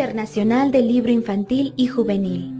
[0.00, 2.54] Internacional del Libro Infantil y Juvenil.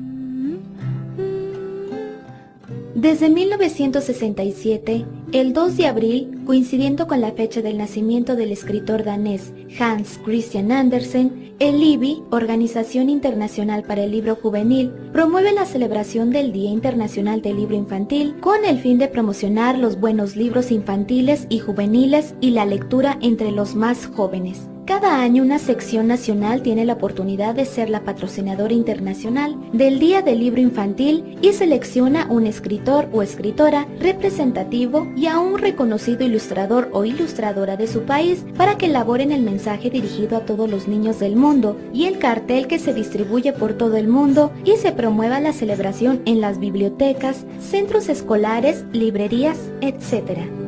[2.95, 9.55] Desde 1967, el 2 de abril, coincidiendo con la fecha del nacimiento del escritor danés
[9.79, 16.53] Hans Christian Andersen, el IBI, Organización Internacional para el Libro Juvenil, promueve la celebración del
[16.53, 21.61] Día Internacional del Libro Infantil con el fin de promocionar los buenos libros infantiles y
[21.61, 24.70] juveniles y la lectura entre los más jóvenes.
[24.91, 30.21] Cada año una sección nacional tiene la oportunidad de ser la patrocinadora internacional del Día
[30.21, 36.91] del Libro Infantil y selecciona un escritor o escritora representativo y a un reconocido ilustrador
[36.93, 41.21] o ilustradora de su país para que elaboren el mensaje dirigido a todos los niños
[41.21, 45.39] del mundo y el cartel que se distribuye por todo el mundo y se promueva
[45.39, 50.60] la celebración en las bibliotecas, centros escolares, librerías, etc.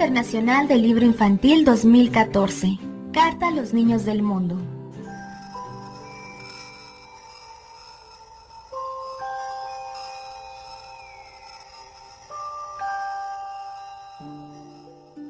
[0.00, 2.78] Internacional del Libro Infantil 2014.
[3.12, 4.56] Carta a los niños del mundo.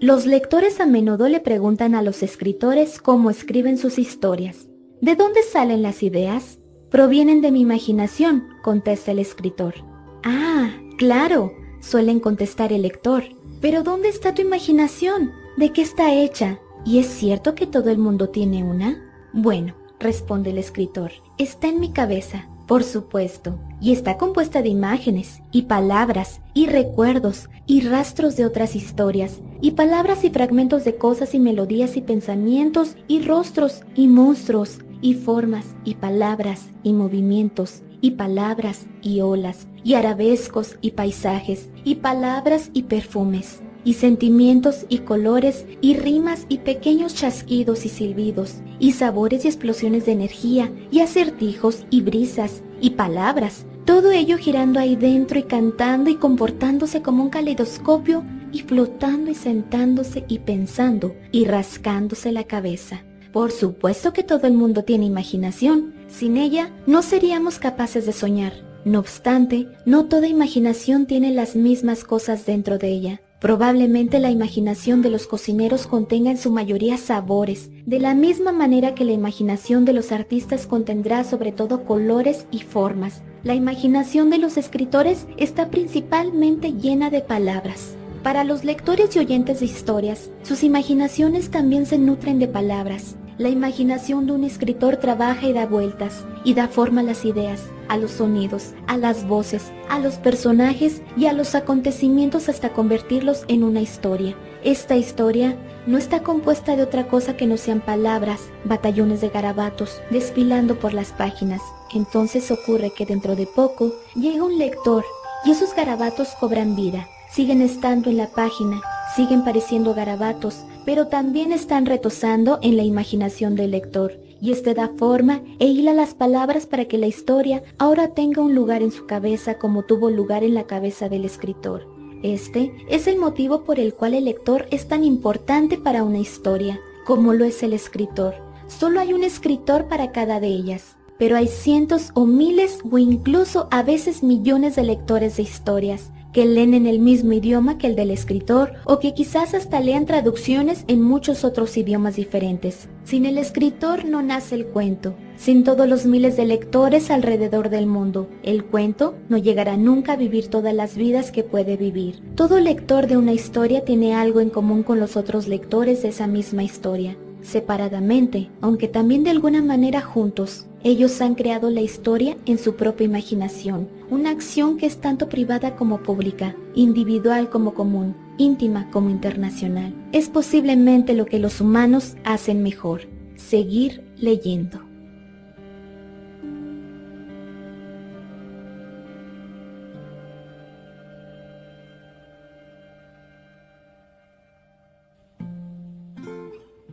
[0.01, 4.67] Los lectores a menudo le preguntan a los escritores cómo escriben sus historias.
[5.01, 6.59] ¿De dónde salen las ideas?
[6.91, 9.77] Provienen de mi imaginación, contesta el escritor.
[10.25, 10.69] Ah,
[10.99, 13.38] claro, suelen contestar el lector.
[13.61, 15.33] Pero ¿dónde está tu imaginación?
[15.57, 16.61] ¿De qué está hecha?
[16.85, 19.05] ¿Y es cierto que todo el mundo tiene una?
[19.33, 25.43] Bueno, responde el escritor, está en mi cabeza, por supuesto, y está compuesta de imágenes,
[25.51, 31.35] y palabras, y recuerdos, y rastros de otras historias, y palabras y fragmentos de cosas
[31.35, 38.13] y melodías y pensamientos, y rostros, y monstruos, y formas, y palabras, y movimientos, y
[38.13, 45.67] palabras, y olas, y arabescos y paisajes, y palabras y perfumes, y sentimientos y colores,
[45.81, 51.85] y rimas y pequeños chasquidos y silbidos, y sabores y explosiones de energía, y acertijos
[51.91, 57.31] y brisas, y palabras, todo ello girando ahí dentro y cantando y comportándose como un
[57.31, 58.23] caleidoscopio
[58.53, 63.03] y flotando y sentándose y pensando y rascándose la cabeza.
[63.33, 65.95] Por supuesto que todo el mundo tiene imaginación.
[66.09, 68.53] Sin ella no seríamos capaces de soñar.
[68.85, 73.21] No obstante, no toda imaginación tiene las mismas cosas dentro de ella.
[73.41, 78.95] Probablemente la imaginación de los cocineros contenga en su mayoría sabores, de la misma manera
[78.95, 83.23] que la imaginación de los artistas contendrá sobre todo colores y formas.
[83.45, 87.98] La imaginación de los escritores está principalmente llena de palabras.
[88.23, 93.17] Para los lectores y oyentes de historias, sus imaginaciones también se nutren de palabras.
[93.39, 97.63] La imaginación de un escritor trabaja y da vueltas y da forma a las ideas,
[97.87, 103.45] a los sonidos, a las voces, a los personajes y a los acontecimientos hasta convertirlos
[103.47, 104.35] en una historia.
[104.65, 105.57] Esta historia
[105.87, 110.93] no está compuesta de otra cosa que no sean palabras, batallones de garabatos, desfilando por
[110.93, 111.63] las páginas.
[111.95, 115.05] Entonces ocurre que dentro de poco llega un lector
[115.45, 117.07] y esos garabatos cobran vida,
[117.39, 118.83] siguen estando en la página,
[119.15, 124.91] siguen pareciendo garabatos, pero también están retosando en la imaginación del lector, y este da
[124.97, 129.07] forma e hila las palabras para que la historia ahora tenga un lugar en su
[129.07, 131.87] cabeza como tuvo lugar en la cabeza del escritor.
[132.25, 136.81] Este es el motivo por el cual el lector es tan importante para una historia,
[137.07, 138.35] como lo es el escritor.
[138.67, 143.69] Solo hay un escritor para cada de ellas, pero hay cientos o miles o incluso
[143.71, 147.97] a veces millones de lectores de historias, que leen en el mismo idioma que el
[147.97, 152.89] del escritor o que quizás hasta lean traducciones en muchos otros idiomas diferentes.
[153.05, 155.15] Sin el escritor no nace el cuento.
[155.37, 160.17] Sin todos los miles de lectores alrededor del mundo, el cuento no llegará nunca a
[160.17, 162.23] vivir todas las vidas que puede vivir.
[162.35, 166.27] Todo lector de una historia tiene algo en común con los otros lectores de esa
[166.27, 170.67] misma historia separadamente, aunque también de alguna manera juntos.
[170.85, 175.75] Ellos han creado la historia en su propia imaginación, una acción que es tanto privada
[175.75, 179.93] como pública, individual como común, íntima como internacional.
[180.13, 183.03] Es posiblemente lo que los humanos hacen mejor,
[183.37, 184.88] seguir leyendo.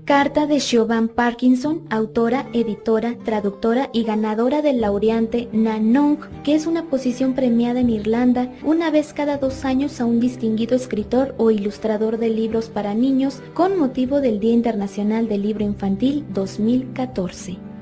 [0.05, 6.83] Carta de Siobhan Parkinson, autora, editora, traductora y ganadora del laureante Nanong, que es una
[6.91, 12.19] posición premiada en Irlanda una vez cada dos años a un distinguido escritor o ilustrador
[12.19, 17.74] de libros para niños con motivo del Día Internacional del Libro Infantil 2014.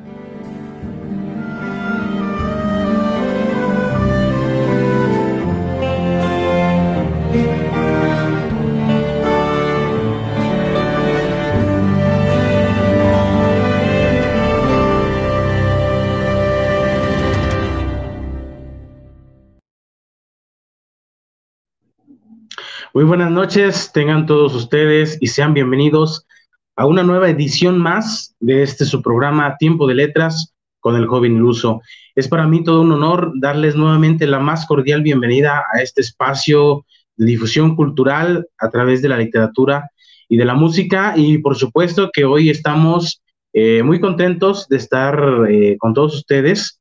[22.96, 26.28] Muy buenas noches, tengan todos ustedes y sean bienvenidos
[26.76, 31.38] a una nueva edición más de este su programa Tiempo de Letras con el joven
[31.38, 31.82] iluso.
[32.14, 36.86] Es para mí todo un honor darles nuevamente la más cordial bienvenida a este espacio
[37.16, 39.90] de difusión cultural a través de la literatura
[40.30, 43.24] y de la música y por supuesto que hoy estamos
[43.54, 46.80] eh, muy contentos de estar eh, con todos ustedes,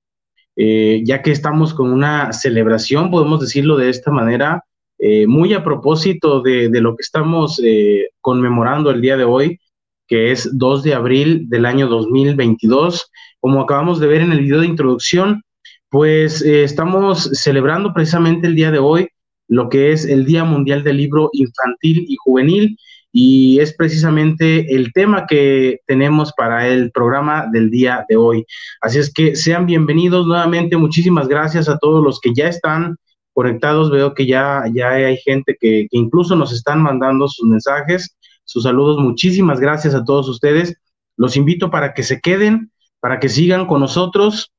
[0.56, 4.62] eh, ya que estamos con una celebración, podemos decirlo de esta manera,
[5.04, 9.58] eh, muy a propósito de, lo que estamos eh, conmemorando el día de hoy,
[10.06, 13.10] que es 2 de abril del año 2022.
[13.40, 15.42] Como acabamos de ver en el video de introducción,
[15.90, 19.08] pues eh, estamos celebrando precisamente el día de hoy
[19.48, 22.78] lo que es el Día Mundial del Libro Infantil y Juvenil
[23.10, 28.46] y es precisamente el tema que tenemos para el programa del día de hoy.
[28.80, 30.76] Así es que sean bienvenidos nuevamente.
[30.76, 32.96] Muchísimas gracias a todos los que ya están
[33.32, 38.64] conectados, veo que ya, ya hay gente que, incluso nos están mandando sus mensajes, sus
[38.64, 38.98] saludos.
[38.98, 40.76] Muchísimas gracias a todos ustedes.
[41.16, 42.70] Los invito para que se queden,
[43.00, 44.52] para que sigan con nosotros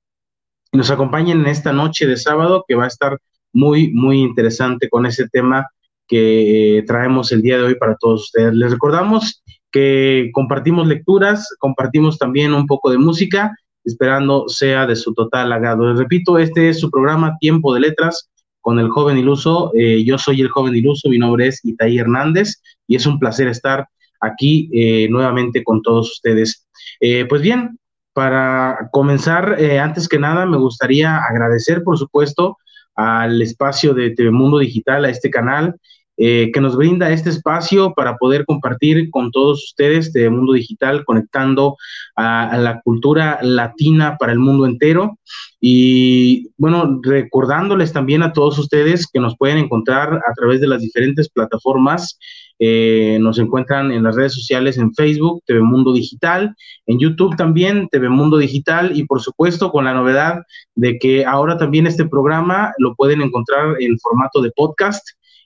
[0.71, 3.17] y nos acompañen en esta noche de sábado que va a estar
[3.53, 5.67] muy, muy interesante con ese tema
[6.07, 8.53] que eh, traemos el día de hoy para todos ustedes.
[8.53, 15.13] Les recordamos que compartimos lecturas, compartimos también un poco de música, esperando sea de su
[15.13, 15.89] total agrado.
[15.89, 18.29] Les repito, este es su programa Tiempo de Letras
[18.63, 19.71] con el joven iluso.
[19.75, 23.49] Eh, yo soy el joven iluso, mi nombre es Itaí Hernández y es un placer
[23.49, 23.87] estar
[24.21, 26.65] aquí eh, nuevamente con todos ustedes.
[27.01, 27.77] Eh, pues bien,
[28.13, 32.57] para comenzar, antes que nada, me gustaría agradecer, por supuesto,
[32.95, 35.75] al espacio de Telemundo Digital, a este canal,
[36.15, 41.75] que nos brinda este espacio para poder compartir con todos ustedes de Mundo Digital, conectando
[42.15, 45.17] a, la cultura latina para el mundo entero.
[45.59, 50.81] Y bueno, recordándoles también a todos ustedes que nos pueden encontrar a través de las
[50.81, 52.19] diferentes plataformas.
[52.59, 57.89] Eh, nos encuentran en las redes sociales en Facebook, TV Mundo Digital, en YouTube también,
[57.89, 60.43] TV Mundo Digital, y por supuesto con la novedad
[60.75, 65.03] de que ahora también este programa lo pueden encontrar en formato de podcast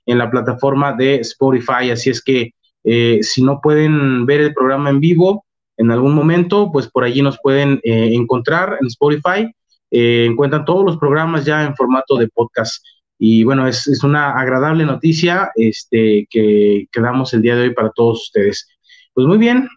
[0.08, 1.92] en la plataforma de Spotify.
[1.92, 5.46] Así es que eh, si no pueden ver el programa en vivo
[5.78, 9.48] en algún momento, pues por allí nos pueden eh, encontrar en Spotify
[9.90, 12.84] eh, encuentran todos los programas ya en formato de podcast.
[13.18, 17.92] Y bueno, es, una agradable noticia este, que, que, damos el día de hoy para
[17.92, 18.68] todos ustedes.
[19.14, 19.68] Pues muy bien,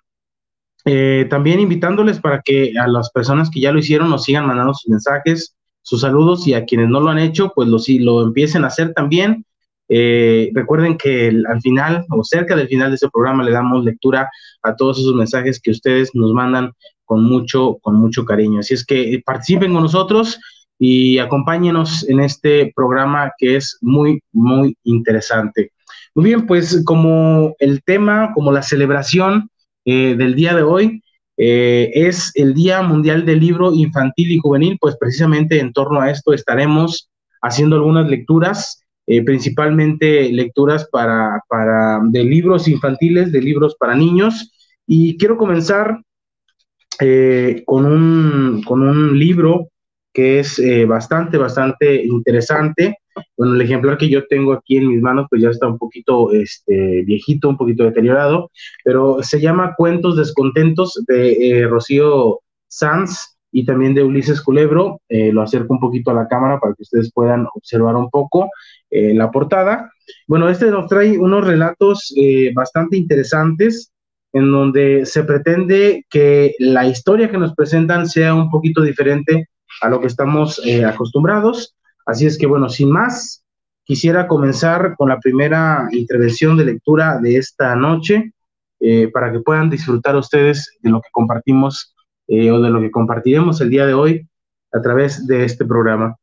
[0.84, 4.74] eh, también invitándoles para que a las personas que ya lo hicieron nos sigan mandando
[4.74, 8.64] sus mensajes, sus saludos y a quienes no lo han hecho, pues lo, lo empiecen
[8.64, 9.46] a hacer también.
[9.92, 14.30] Eh, recuerden que al final o cerca del final de este programa le damos lectura
[14.62, 16.70] a todos esos mensajes que ustedes nos mandan
[17.04, 18.60] con mucho, con mucho cariño.
[18.60, 20.38] Así es que participen con nosotros
[20.78, 25.72] y acompáñenos en este programa que es muy, muy interesante.
[26.14, 29.50] Muy bien, pues como el tema, como la celebración
[29.84, 31.02] eh, del día de hoy
[31.36, 36.10] eh, es el Día Mundial del Libro Infantil y Juvenil, pues precisamente en torno a
[36.10, 37.10] esto estaremos
[37.42, 38.79] haciendo algunas lecturas,
[39.12, 44.52] eh, principalmente lecturas para, para, de libros infantiles, de libros para niños.
[44.86, 46.00] Y quiero comenzar
[47.00, 49.70] eh, con, un, con un libro
[50.12, 52.98] que es eh, bastante, bastante interesante.
[53.36, 56.32] Bueno, el ejemplar que yo tengo aquí en mis manos, pues ya está un poquito
[56.32, 58.52] este, viejito, un poquito deteriorado,
[58.84, 65.00] pero se llama Cuentos Descontentos de eh, Rocío Sanz y también de Ulises Culebro.
[65.08, 68.48] lo acerco un poquito a la cámara para que ustedes puedan observar un poco
[68.90, 69.92] la portada.
[70.26, 72.12] Bueno, este nos trae unos relatos
[72.54, 73.92] bastante interesantes
[74.32, 79.48] en donde se pretende que la historia que nos presentan sea un poquito diferente
[79.80, 81.76] a lo que estamos eh, acostumbrados.
[82.06, 83.44] Así es que, bueno, sin más,
[83.84, 88.32] quisiera comenzar con la primera intervención de lectura de esta noche
[88.78, 91.94] eh, para que puedan disfrutar ustedes de lo que compartimos
[92.28, 94.28] eh, o de lo que compartiremos el día de hoy
[94.72, 96.16] a través de este programa.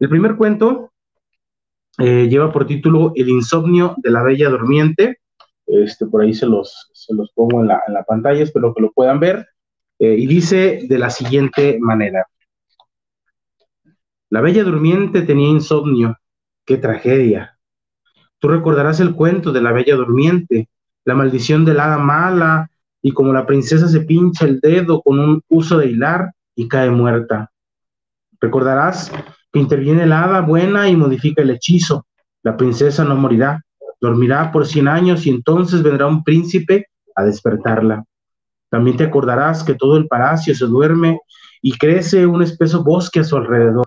[0.00, 0.91] El primer cuento
[1.98, 5.18] lleva por título El insomnio de la Bella Durmiente
[5.66, 8.82] este, por ahí se los, se los pongo en la, en la, pantalla, espero que
[8.82, 9.48] lo puedan ver.
[9.98, 12.26] Eh, y dice de la siguiente manera.
[14.28, 16.18] La bella durmiente tenía insomnio.
[16.64, 17.58] ¡Qué tragedia!
[18.38, 20.68] Tú recordarás el cuento de la bella durmiente,
[21.04, 22.70] la maldición de la hada mala,
[23.00, 26.90] y como la princesa se pincha el dedo con un uso de hilar y cae
[26.90, 27.50] muerta.
[28.40, 29.12] Recordarás
[29.58, 32.06] interviene la hada buena y modifica el hechizo.
[32.42, 33.62] La princesa no morirá,
[34.02, 38.04] Dormirá por cien años y entonces vendrá un príncipe a despertarla.
[38.68, 41.20] También te acordarás que todo el palacio se duerme
[41.62, 43.86] y crece un espeso bosque a su alrededor.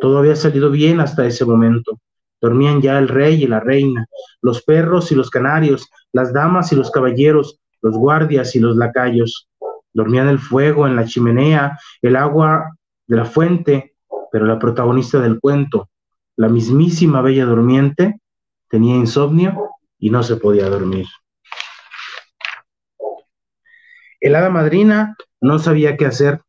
[0.00, 2.00] Todo había salido bien hasta ese momento.
[2.40, 4.06] Dormían ya el rey y la reina,
[4.42, 9.48] los perros y los canarios, las damas y los caballeros, los guardias y los lacayos.
[9.92, 12.76] Dormían el fuego en la chimenea, el agua
[13.06, 13.94] de la fuente,
[14.30, 15.88] pero la protagonista del cuento,
[16.36, 18.20] la mismísima Bella Durmiente,
[18.68, 21.06] tenía insomnio y no se podía dormir.
[24.20, 26.42] El hada madrina no sabía qué hacer.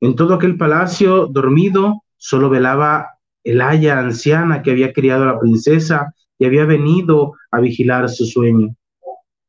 [0.00, 5.38] En todo aquel palacio dormido solo velaba el haya anciana que había criado a la
[5.38, 8.74] princesa y había venido a vigilar su sueño.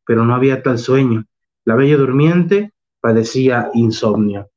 [0.05, 1.25] Pero no había tal sueño.
[1.65, 4.49] La bella durmiente padecía insomnio.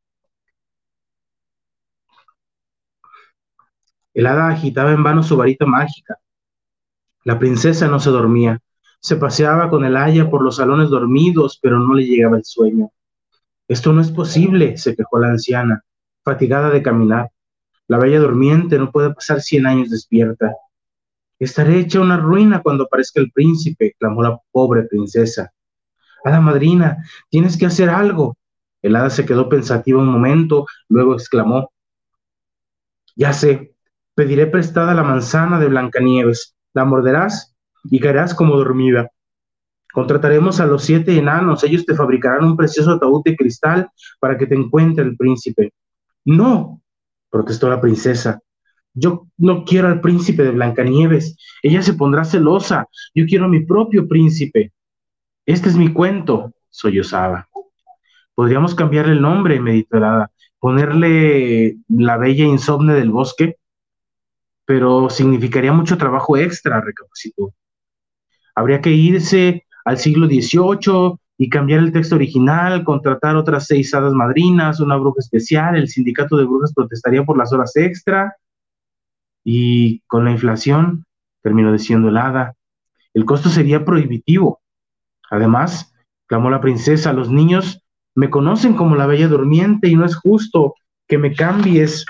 [4.21, 6.19] El hada agitaba en vano su varita mágica.
[7.25, 8.61] La princesa no se dormía.
[9.01, 12.91] Se paseaba con el haya por los salones dormidos, pero no le llegaba el sueño.
[13.67, 15.83] Esto no es posible, se quejó la anciana,
[16.23, 17.31] fatigada de caminar.
[17.89, 20.55] La bella durmiente no puede pasar cien años despierta.
[21.39, 25.51] Estaré hecha una ruina cuando aparezca el príncipe, clamó la pobre princesa.
[26.23, 26.99] Hada madrina,
[27.31, 28.37] tienes que hacer algo.
[28.83, 31.73] El hada se quedó pensativa un momento, luego exclamó,
[33.17, 33.70] Ya sé,
[34.21, 39.09] pediré prestada la manzana de Blancanieves, la morderás y caerás como dormida.
[39.95, 44.47] Contrataremos a los siete enanos, ellos te fabricarán un precioso ataúd de cristal para que
[44.47, 45.73] te encuentre el príncipe.
[46.27, 46.83] No,
[47.31, 48.43] protestó la princesa.
[48.93, 51.39] Yo no quiero al príncipe de Blancanieves.
[51.63, 52.89] Ella se pondrá celosa.
[53.15, 54.71] Yo quiero a mi propio príncipe.
[55.47, 57.49] Este es mi cuento, sollozaba.
[58.35, 59.99] Podríamos cambiarle el nombre, meditó
[60.59, 63.57] ponerle la bella insomne del bosque,
[64.71, 67.53] pero significaría mucho trabajo extra, recapacitó.
[68.55, 74.13] Habría que irse al siglo XVIII y cambiar el texto original, contratar otras seis hadas
[74.13, 78.37] madrinas, una bruja especial, el sindicato de brujas protestaría por las horas extra
[79.43, 81.05] y con la inflación,
[81.43, 82.55] terminó diciendo el hada,
[83.13, 84.61] el costo sería prohibitivo.
[85.33, 85.93] Además,
[86.27, 87.83] clamó la princesa, los niños
[88.15, 90.77] me conocen como la bella durmiente y no es justo
[91.09, 92.07] que me cambies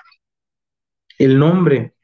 [1.17, 1.95] el nombre.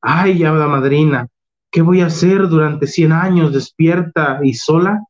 [0.00, 1.28] Ay, hada madrina,
[1.70, 5.02] ¿qué voy a hacer durante cien años despierta y sola?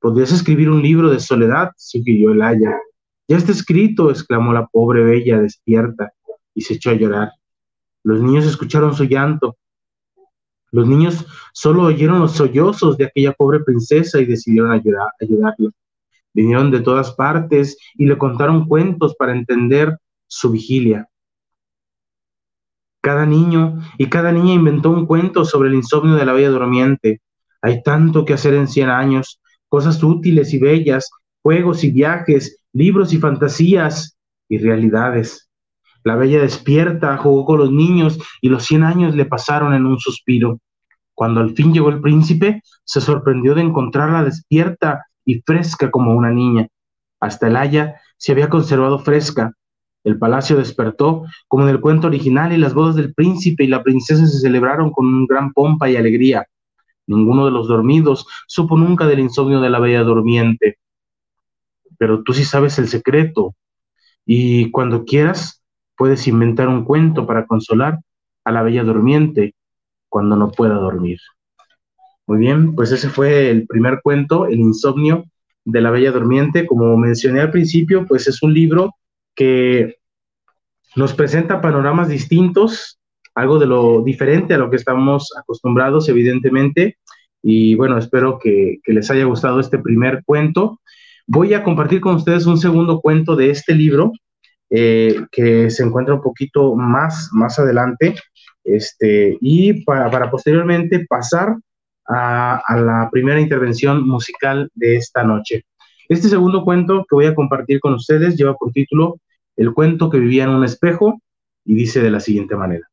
[0.00, 2.76] Podrías escribir un libro de soledad, sugirió el haya.
[3.28, 6.12] Ya está escrito, exclamó la pobre bella despierta
[6.54, 7.30] y se echó a llorar.
[8.02, 9.56] Los niños escucharon su llanto.
[10.72, 15.70] Los niños solo oyeron los sollozos de aquella pobre princesa y decidieron ayudar, ayudarla.
[16.34, 21.08] Vinieron de todas partes y le contaron cuentos para entender su vigilia.
[23.02, 27.20] Cada niño y cada niña inventó un cuento sobre el insomnio de la bella durmiente.
[27.60, 31.10] Hay tanto que hacer en cien años cosas útiles y bellas,
[31.42, 34.16] juegos y viajes, libros y fantasías
[34.48, 35.50] y realidades.
[36.04, 39.98] La bella despierta, jugó con los niños y los cien años le pasaron en un
[39.98, 40.60] suspiro.
[41.14, 46.30] Cuando al fin llegó el príncipe, se sorprendió de encontrarla despierta y fresca como una
[46.30, 46.68] niña.
[47.20, 49.52] Hasta el haya se había conservado fresca.
[50.04, 53.82] El palacio despertó como en el cuento original y las bodas del príncipe y la
[53.82, 56.46] princesa se celebraron con gran pompa y alegría.
[57.06, 60.78] Ninguno de los dormidos supo nunca del insomnio de la bella durmiente.
[61.98, 63.54] Pero tú sí sabes el secreto.
[64.26, 65.62] Y cuando quieras,
[65.96, 67.98] puedes inventar un cuento para consolar
[68.44, 69.54] a la bella durmiente
[70.08, 71.18] cuando no pueda dormir.
[72.26, 75.24] Muy bien, pues ese fue el primer cuento, El insomnio
[75.64, 76.66] de la bella durmiente.
[76.66, 78.94] Como mencioné al principio, pues es un libro
[79.34, 79.96] que
[80.96, 82.98] nos presenta panoramas distintos
[83.34, 86.98] algo de lo diferente a lo que estamos acostumbrados, evidentemente.
[87.42, 90.80] Y bueno, espero que, les haya gustado este primer cuento.
[91.26, 94.12] Voy a compartir con ustedes un segundo cuento de este libro
[94.70, 98.14] eh, que se encuentra un poquito más, más adelante.
[98.64, 101.56] Este, y para, posteriormente pasar
[102.06, 105.64] a, a la primera intervención musical de esta noche.
[106.12, 109.18] Este segundo cuento que voy a compartir con ustedes lleva por título
[109.56, 111.22] El cuento que vivía en un espejo
[111.64, 112.86] y dice de la siguiente manera.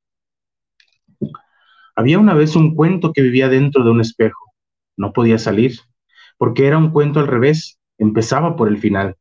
[1.98, 4.54] Había una vez un cuento que vivía dentro de un espejo.
[4.96, 5.82] No podía salir,
[6.38, 9.18] porque era un cuento al revés, empezaba por el final.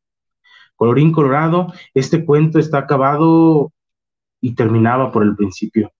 [0.76, 3.72] Colorín colorado, este cuento está acabado
[4.40, 5.90] y terminaba por el principio.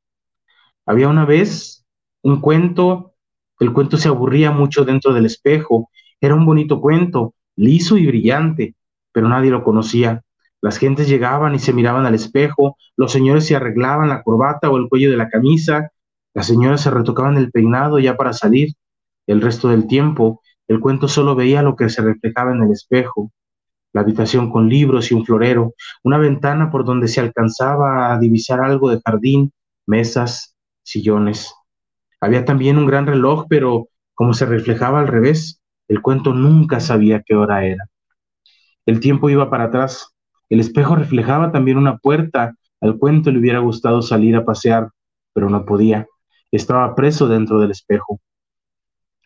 [0.87, 1.85] Había una vez
[2.23, 3.14] un cuento,
[3.59, 5.90] el cuento se aburría mucho dentro del espejo,
[6.21, 8.77] era un bonito cuento, liso y brillante,
[9.12, 10.23] pero nadie lo conocía.
[10.61, 14.77] Las gentes llegaban y se miraban al espejo, los señores se arreglaban la corbata o
[14.77, 15.91] el cuello de la camisa,
[16.35, 18.75] las señoras se retocaban el peinado ya para salir.
[19.27, 23.33] El resto del tiempo, el cuento solo veía lo que se reflejaba en el espejo.
[23.93, 25.75] La habitación con libros y un florero,
[26.05, 29.53] una ventana por donde se alcanzaba a divisar algo de jardín,
[29.87, 31.53] mesas, sillones.
[32.21, 35.58] Había también un gran reloj, pero como se reflejaba al revés,
[35.88, 37.88] el cuento nunca sabía qué hora era.
[38.87, 40.14] El tiempo iba para atrás.
[40.50, 42.54] El espejo reflejaba también una puerta.
[42.80, 44.90] Al cuento le hubiera gustado salir a pasear,
[45.33, 46.07] pero no podía.
[46.52, 48.21] Estaba preso dentro del espejo.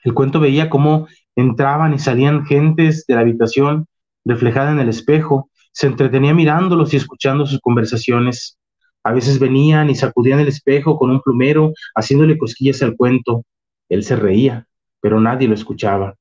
[0.04, 3.86] El cuento veía cómo entraban y salían gentes de la habitación
[4.24, 5.50] reflejada en el espejo.
[5.72, 8.58] Se entretenía mirándolos y escuchando sus conversaciones.
[9.04, 13.44] A veces venían y sacudían el espejo con un plumero, haciéndole cosquillas al cuento.
[13.88, 14.66] Él se reía,
[15.00, 16.14] pero nadie lo escuchaba.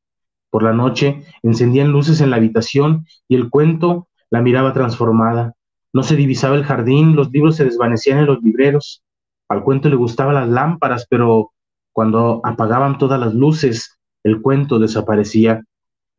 [0.51, 5.56] Por la noche encendían luces en la habitación y el cuento la miraba transformada.
[5.93, 9.02] No se divisaba el jardín, los libros se desvanecían en los libreros.
[9.49, 11.52] Al cuento le gustaban las lámparas, pero
[11.91, 15.63] cuando apagaban todas las luces, el cuento desaparecía.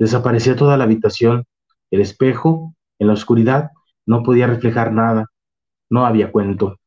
[0.00, 1.44] Desaparecía toda la habitación.
[1.92, 3.70] El espejo, en la oscuridad,
[4.04, 5.26] no podía reflejar nada
[5.92, 6.78] no había cuento.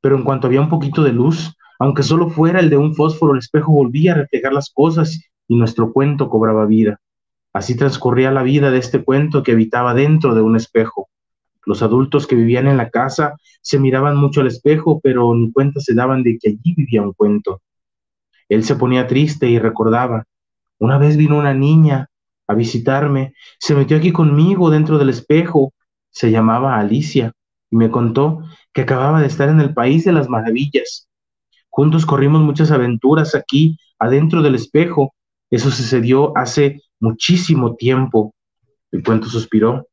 [0.00, 3.32] Pero en cuanto había un poquito de luz, aunque solo fuera el de un fósforo,
[3.32, 7.00] el espejo volvía a reflejar las cosas y nuestro cuento cobraba vida.
[7.52, 11.08] Así transcurría la vida de este cuento que habitaba dentro de un espejo.
[11.64, 15.80] Los adultos que vivían en la casa se miraban mucho al espejo, pero ni cuenta
[15.80, 17.60] se daban de que allí vivía un cuento.
[18.48, 20.24] Él se ponía triste y recordaba,
[20.78, 22.08] una vez vino una niña
[22.48, 25.72] a visitarme, se metió aquí conmigo dentro del espejo,
[26.10, 27.32] se llamaba Alicia
[27.70, 31.08] y me contó que acababa de estar en el país de las maravillas.
[31.68, 35.14] Juntos corrimos muchas aventuras aquí, adentro del espejo.
[35.52, 38.34] Eso sucedió hace muchísimo tiempo.
[38.90, 39.86] El cuento suspiró.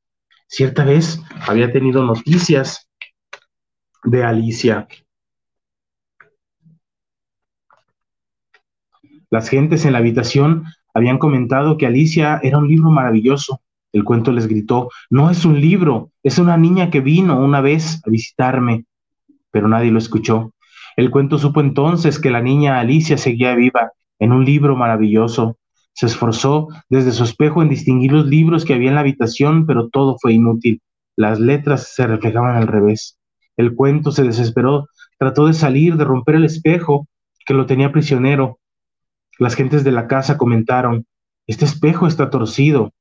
[0.48, 2.90] Cierta vez había tenido noticias
[4.06, 4.88] de Alicia.
[9.30, 14.32] Las gentes en la habitación habían comentado que Alicia era un libro maravilloso, el cuento
[14.32, 18.86] les gritó, no es un libro, es una niña que vino una vez a visitarme,
[19.52, 20.54] pero nadie lo escuchó.
[20.96, 25.58] El cuento supo entonces que la niña Alicia seguía viva en un libro maravilloso.
[25.94, 29.90] Se esforzó desde su espejo en distinguir los libros que había en la habitación, pero
[29.90, 30.82] todo fue inútil.
[31.16, 33.18] Las letras se reflejaban al revés.
[33.58, 37.08] El cuento se desesperó, trató de salir, de romper el espejo
[37.46, 38.60] que lo tenía prisionero.
[39.38, 41.06] Las gentes de la casa comentaron,
[41.48, 42.94] este espejo está torcido,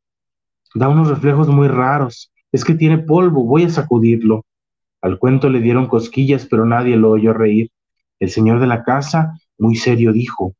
[0.74, 2.33] Da unos reflejos muy raros.
[2.52, 4.44] Es que tiene polvo, voy a sacudirlo.
[5.00, 7.70] Al cuento le dieron cosquillas, pero nadie lo oyó reír.
[8.20, 10.54] El señor de la casa, muy serio, dijo,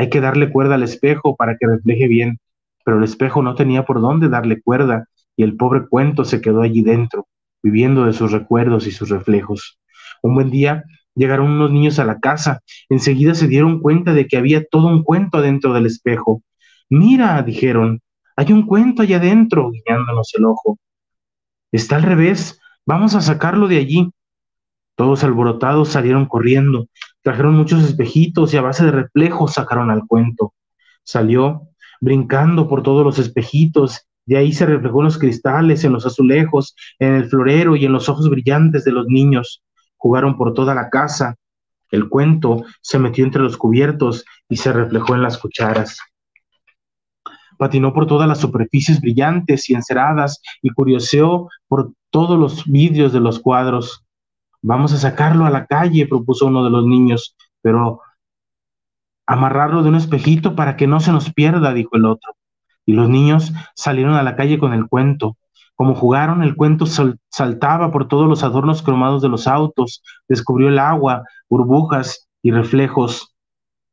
[0.00, 2.38] hay que darle cuerda al espejo para que refleje bien.
[2.86, 5.04] Pero el espejo no tenía por dónde darle cuerda,
[5.36, 7.28] y el pobre cuento se quedó allí dentro,
[7.62, 9.78] viviendo de sus recuerdos y sus reflejos.
[10.22, 10.84] Un buen día
[11.14, 12.60] llegaron unos niños a la casa.
[12.88, 16.40] Enseguida se dieron cuenta de que había todo un cuento adentro del espejo.
[16.88, 18.00] Mira, dijeron,
[18.36, 20.78] hay un cuento allá adentro, guiñándonos el ojo.
[21.72, 24.10] Está al revés, vamos a sacarlo de allí.
[24.94, 26.86] Todos alborotados salieron corriendo,
[27.22, 30.54] trajeron muchos espejitos y a base de reflejos sacaron al cuento.
[31.02, 31.68] Salió
[32.00, 36.74] brincando por todos los espejitos, de ahí se reflejó en los cristales, en los azulejos,
[36.98, 39.62] en el florero y en los ojos brillantes de los niños.
[39.96, 41.36] Jugaron por toda la casa.
[41.90, 45.98] El cuento se metió entre los cubiertos y se reflejó en las cucharas
[47.60, 53.20] patinó por todas las superficies brillantes y enceradas y curioseó por todos los vidrios de
[53.20, 54.02] los cuadros.
[54.62, 58.00] Vamos a sacarlo a la calle, propuso uno de los niños, pero
[59.26, 62.34] amarrarlo de un espejito para que no se nos pierda, dijo el otro.
[62.84, 65.36] Y los niños salieron a la calle con el cuento.
[65.76, 66.84] Como jugaron, el cuento
[67.30, 73.34] saltaba por todos los adornos cromados de los autos, descubrió el agua, burbujas y reflejos.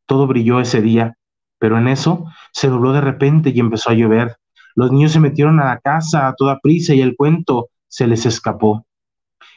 [0.08, 1.16] Todo brilló ese día.
[1.60, 4.38] Pero en eso se dobló de repente y empezó a llover.
[4.74, 8.26] Los niños se metieron a la casa a toda prisa y el cuento se les
[8.26, 8.87] escapó.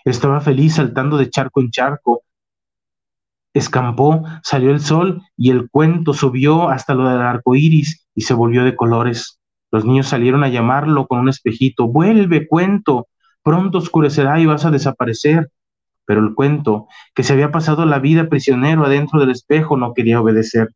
[0.04, 2.22] Estaba feliz saltando de charco en charco.
[3.52, 8.34] Escampó, salió el sol y el cuento subió hasta lo del arco iris y se
[8.34, 9.40] volvió de colores.
[9.70, 11.88] Los niños salieron a llamarlo con un espejito.
[11.88, 13.08] Vuelve, cuento.
[13.42, 15.50] Pronto oscurecerá y vas a desaparecer.
[16.06, 20.20] Pero el cuento, que se había pasado la vida prisionero adentro del espejo, no quería
[20.20, 20.68] obedecer.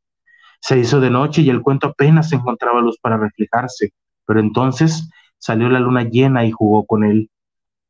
[0.61, 3.93] Se hizo de noche y el cuento apenas encontraba luz para reflejarse,
[4.25, 7.31] pero entonces salió la luna llena y jugó con él.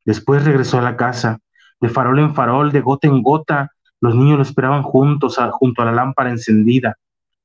[0.05, 1.39] Después regresó a la casa,
[1.81, 5.87] de farol en farol, de gota en gota, los niños lo esperaban juntos junto a
[5.87, 6.97] la lámpara encendida.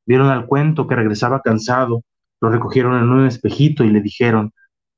[0.05, 2.03] Vieron al cuento que regresaba cansado,
[2.41, 4.51] lo recogieron en un espejito y le dijeron,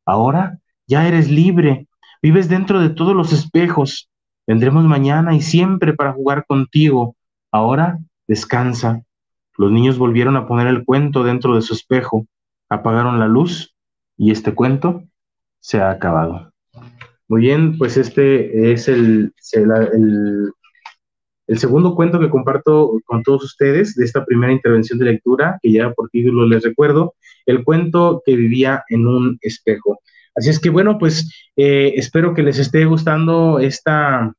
[0.05, 1.87] ahora ya eres libre,
[2.21, 4.09] vives dentro de todos los espejos,
[4.47, 7.15] vendremos mañana y siempre para jugar contigo,
[7.51, 9.03] ahora descansa.
[9.57, 12.25] Los niños volvieron a poner el cuento dentro de su espejo,
[12.69, 13.75] apagaron la luz
[14.17, 15.03] y este cuento
[15.59, 16.50] se ha acabado.
[17.31, 20.51] Muy bien, pues este es el, el,
[21.47, 25.71] el segundo cuento que comparto con todos ustedes de esta primera intervención de lectura, que
[25.71, 27.13] ya por título les recuerdo,
[27.45, 30.01] el cuento que vivía en un espejo.
[30.35, 34.33] Así es que bueno, pues eh, espero que les esté gustando esta,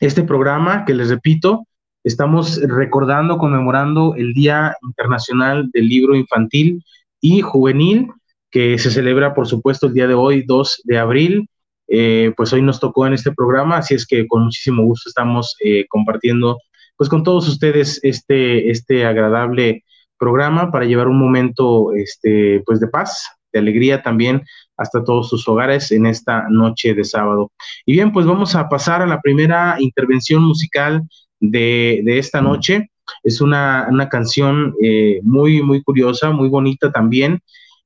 [0.00, 1.66] este programa, que les repito,
[2.02, 6.82] estamos recordando, conmemorando el Día Internacional del Libro Infantil
[7.20, 8.10] y Juvenil,
[8.50, 11.50] que se celebra, por supuesto, el día de hoy, 2 de abril.
[11.88, 15.56] Eh, pues hoy nos tocó en este programa, así es que con muchísimo gusto estamos
[15.64, 16.58] eh, compartiendo
[16.96, 19.84] pues con todos ustedes este, este agradable
[20.18, 24.42] programa para llevar un momento este, pues de paz, de alegría también
[24.78, 27.52] hasta todos sus hogares en esta noche de sábado.
[27.84, 31.02] Y bien, pues vamos a pasar a la primera intervención musical
[31.38, 32.90] de, esta noche.
[33.22, 37.40] Es una, canción eh, muy, muy curiosa, muy bonita también.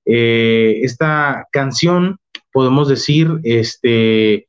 [0.04, 2.19] esta canción
[2.52, 4.46] podemos decir, este,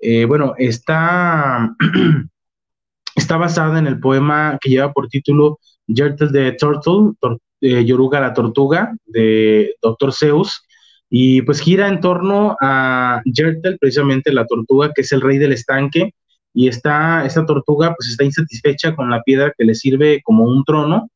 [0.00, 1.74] eh, bueno, está,
[3.16, 7.12] está basada en el poema que lleva por título Yertle the Turtle,
[7.60, 10.12] eh, Yoruga la Tortuga, de Dr.
[10.12, 10.62] Zeus,
[11.08, 15.52] y pues gira en torno a Yertle, precisamente la tortuga, que es el rey del
[15.52, 16.12] estanque,
[16.52, 21.08] y esta tortuga pues está insatisfecha con la piedra que le sirve como un trono,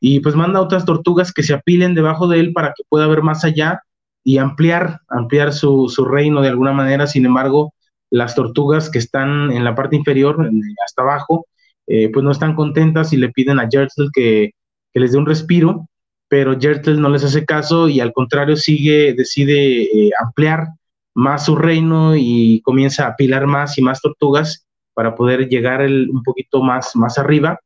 [0.00, 3.06] y pues manda a otras tortugas que se apilen debajo de él para que pueda
[3.06, 3.82] ver más allá
[4.24, 7.06] y ampliar, ampliar su, reino de alguna manera.
[7.06, 7.74] Sin embargo,
[8.10, 10.48] las tortugas que están en la parte inferior,
[10.84, 11.46] hasta abajo,
[11.86, 14.50] eh, pues no están contentas y le piden a Jertle que,
[14.94, 15.88] les dé un respiro,
[16.28, 20.66] pero Jertle no les hace caso y al contrario sigue, decide eh, ampliar
[21.14, 26.22] más su reino y comienza a apilar más y más tortugas para poder llegar un
[26.24, 27.60] poquito más, más arriba.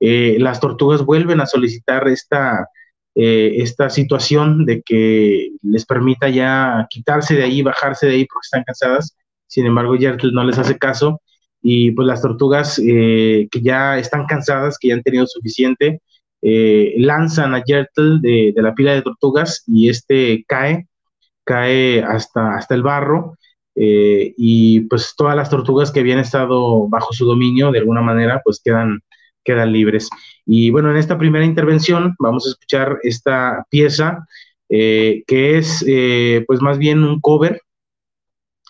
[0.00, 2.68] Eh, las tortugas vuelven a solicitar esta,
[3.18, 8.44] eh, esta situación de que les permita ya quitarse de ahí, bajarse de ahí porque
[8.44, 9.16] están cansadas.
[9.46, 11.22] Sin embargo, Yertle no les hace caso
[11.62, 16.02] y pues las tortugas eh, que ya están cansadas, que ya han tenido suficiente,
[16.42, 20.86] eh, lanzan a Yertle de, la pila de tortugas y este cae,
[21.44, 23.36] cae hasta, hasta el barro.
[23.74, 28.60] y pues todas las tortugas que habían estado bajo su dominio de alguna manera pues
[28.64, 29.00] quedan,
[29.46, 30.10] quedan libres.
[30.44, 34.26] Y bueno, en esta primera intervención vamos a escuchar esta pieza
[34.68, 37.60] eh, que es eh, pues más bien un cover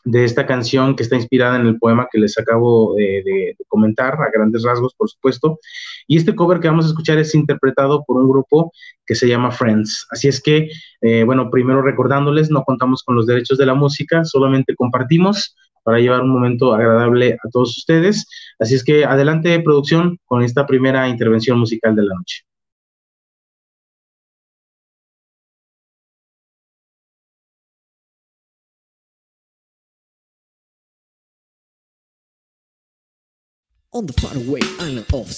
[0.04, 4.30] de esta canción que está inspirada en el poema que les acabo de, comentar, a
[4.32, 5.58] grandes rasgos, por supuesto.
[6.06, 8.72] Y este cover que vamos a escuchar es interpretado por un grupo
[9.04, 10.06] que se llama Friends.
[10.10, 14.24] Así es que, eh, bueno, primero recordándoles, no contamos con los derechos de la música,
[14.24, 18.26] solamente compartimos para llevar un momento agradable a todos ustedes.
[18.58, 22.42] Así es que adelante producción con esta primera intervención musical de la noche.
[33.92, 34.12] On the
[34.80, 35.30] island of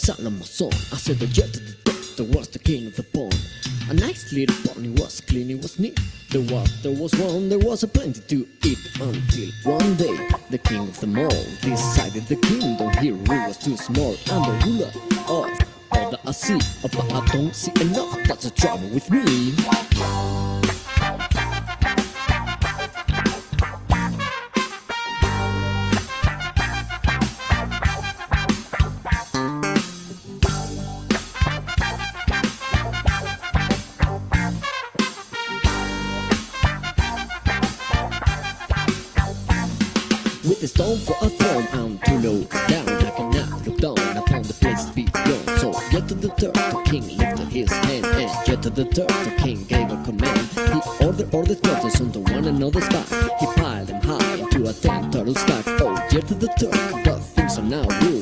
[2.59, 3.78] king of the.
[3.91, 5.99] A nice little pony was clean, it was neat.
[6.29, 8.79] The water was warm, there was a plenty to eat.
[9.01, 14.15] Until one day, the king of them all decided the kingdom here was too small.
[14.31, 18.19] And the ruler of all that I see, but I don't see enough.
[18.27, 19.55] That's the trouble with me.
[40.79, 41.67] Stone for a throne.
[41.73, 45.45] I'm too low down, I cannot look down upon the place beyond.
[45.61, 49.65] So get to the turtle king lifted his hand, and get to the turtle king
[49.65, 50.41] gave a command.
[50.73, 53.09] He ordered all the turtles onto one another's back.
[53.41, 55.65] He piled them high into a ten turtle stack.
[55.83, 58.18] Oh, get to the turtle, but things are now rule.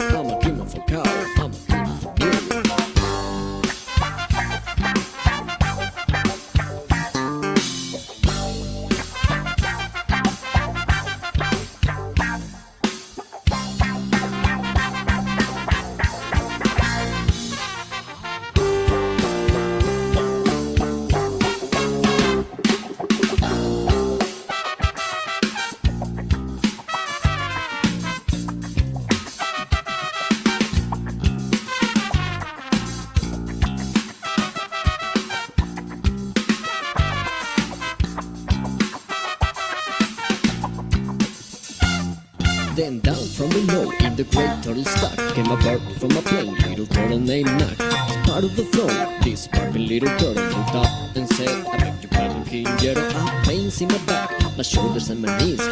[54.96, 55.65] Anderson knees.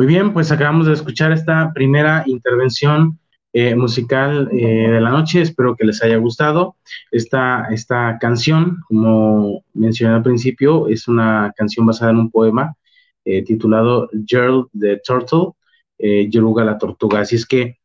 [0.00, 3.18] Muy bien, pues acabamos de escuchar esta primera intervención
[3.52, 5.42] eh, musical eh, de la noche.
[5.42, 6.76] Espero que les haya gustado.
[7.10, 12.74] Esta, esta canción, como mencioné al principio, es una canción basada en un poema
[13.26, 15.50] eh, titulado Gerald the Turtle,
[16.30, 17.20] Yoruga la Tortuga.
[17.20, 17.76] Así es que,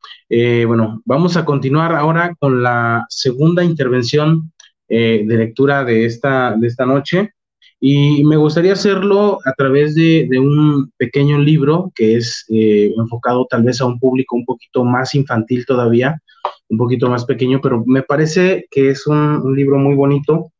[0.65, 4.53] bueno, vamos a continuar ahora con la segunda intervención
[4.87, 7.33] de lectura de esta, de esta noche.
[7.79, 13.45] Y me gustaría hacerlo a través de, de un pequeño libro que es eh, enfocado
[13.49, 16.21] tal vez a un público un poquito más infantil todavía,
[16.69, 20.51] un poquito más pequeño, pero me parece que es un, libro muy bonito,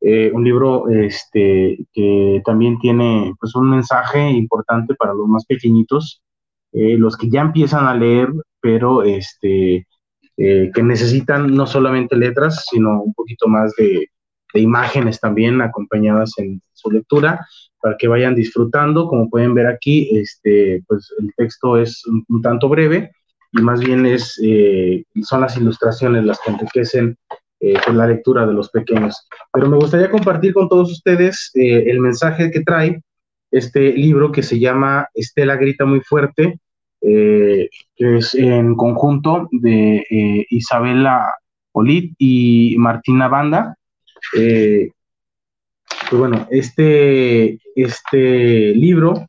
[0.00, 6.22] eh, un libro este, que también tiene pues, un mensaje importante para los más pequeñitos,
[6.72, 8.28] eh, los que ya empiezan a leer,
[8.60, 9.86] pero este,
[10.36, 14.08] que necesitan no solamente letras, sino un poquito más de
[14.54, 17.46] de imágenes también acompañadas en su lectura
[17.82, 19.08] para que vayan disfrutando.
[19.08, 23.10] Como pueden ver aquí, este, pues el texto es un, un tanto breve
[23.56, 27.16] y más bien es, eh, son las ilustraciones las que enriquecen
[27.60, 29.28] eh, pues la lectura de los pequeños.
[29.52, 33.00] Pero me gustaría compartir con todos ustedes eh, el mensaje que trae
[33.50, 36.58] este libro que se llama Estela grita muy fuerte,
[37.00, 40.04] que es en conjunto de
[40.50, 41.30] Isabela
[41.72, 43.76] Olit y Martina Banda.
[44.36, 44.90] Eh,
[46.10, 49.26] pues bueno, este, este libro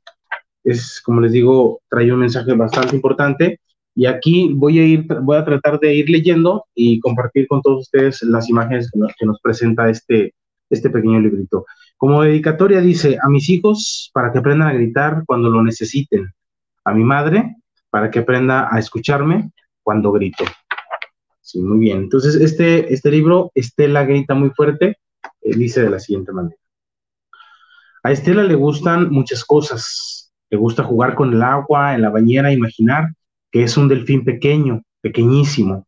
[0.63, 3.59] es, como les digo, trae un mensaje bastante importante
[3.93, 7.83] y aquí voy a ir, voy a tratar de ir leyendo y compartir con todos
[7.83, 10.33] ustedes las imágenes que nos, que nos presenta este,
[10.69, 11.65] este pequeño librito.
[11.97, 16.29] Como dedicatoria dice, a mis hijos para que aprendan a gritar cuando lo necesiten,
[16.83, 17.55] a mi madre
[17.89, 20.43] para que aprenda a escucharme cuando grito.
[21.45, 21.99] Sí, muy bien.
[21.99, 24.97] Entonces, este, este libro, Estela grita muy fuerte,
[25.41, 26.55] eh, dice de la siguiente manera.
[28.01, 30.33] A Estela le gustan muchas cosas.
[30.49, 33.13] Le gusta jugar con el agua, en la bañera, imaginar
[33.51, 35.85] que es un delfín pequeño, pequeñísimo,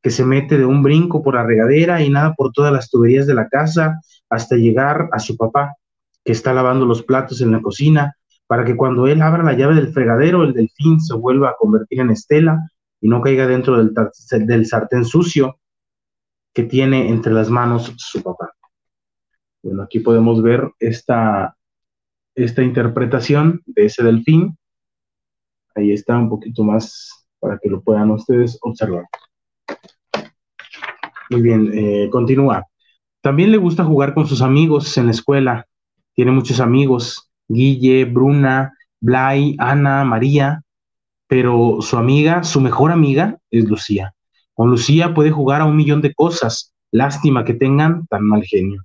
[0.00, 3.26] que se mete de un brinco por la regadera y nada por todas las tuberías
[3.26, 5.74] de la casa hasta llegar a su papá,
[6.24, 8.14] que está lavando los platos en la cocina,
[8.46, 11.98] para que cuando él abra la llave del fregadero, el delfín se vuelva a convertir
[11.98, 12.69] en Estela
[13.00, 13.94] y no caiga dentro del,
[14.46, 15.58] del, sartén sucio
[16.52, 18.52] que tiene entre las manos su papá.
[19.62, 21.56] Bueno, aquí podemos ver esta,
[22.34, 24.56] esta interpretación de ese delfín.
[25.74, 29.06] Ahí está un poquito más para que lo puedan ustedes observar.
[31.30, 32.66] Muy bien, eh, continúa.
[33.20, 35.66] También le gusta jugar con sus amigos en la escuela.
[36.14, 40.62] Tiene muchos amigos, Guille, Bruna, Blay, Ana, María,
[41.30, 44.14] pero su amiga, su mejor amiga, es Lucía.
[44.52, 46.74] Con Lucía puede jugar a un millón de cosas.
[46.90, 48.82] Lástima que tengan tan mal genio.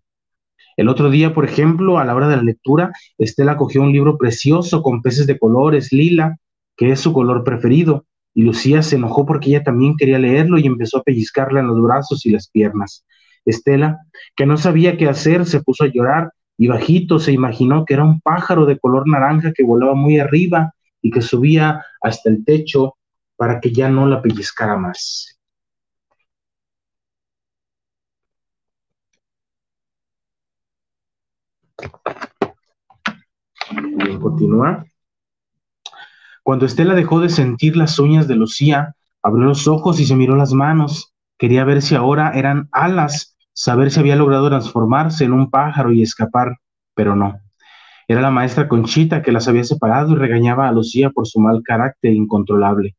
[0.78, 4.20] El otro día, por ejemplo, a la hora de la lectura, Estela cogió un libro
[4.20, 6.38] precioso con peces de colores, lila,
[6.78, 8.06] que es su color preferido,
[8.36, 11.82] y Lucía se enojó porque ella también quería leerlo y empezó a pellizcarla en los
[11.82, 13.08] brazos y las piernas.
[13.44, 13.98] Estela,
[14.36, 18.04] que no sabía qué hacer, se puso a llorar y bajito se imaginó que era
[18.04, 22.98] un pájaro de color naranja que volaba muy arriba y que subía hasta el techo
[23.36, 25.40] para que ya no la pellizcara más.
[34.22, 34.86] Continúa.
[36.44, 40.36] Cuando Estela dejó de sentir las uñas de Lucía, abrió los ojos y se miró
[40.36, 41.14] las manos.
[41.40, 46.04] Quería ver si ahora eran alas, saber si había logrado transformarse en un pájaro y
[46.04, 46.58] escapar,
[46.94, 47.45] pero no.
[48.08, 51.64] Era la maestra Conchita que las había separado y regañaba a Lucía por su mal
[51.64, 52.96] carácter incontrolable.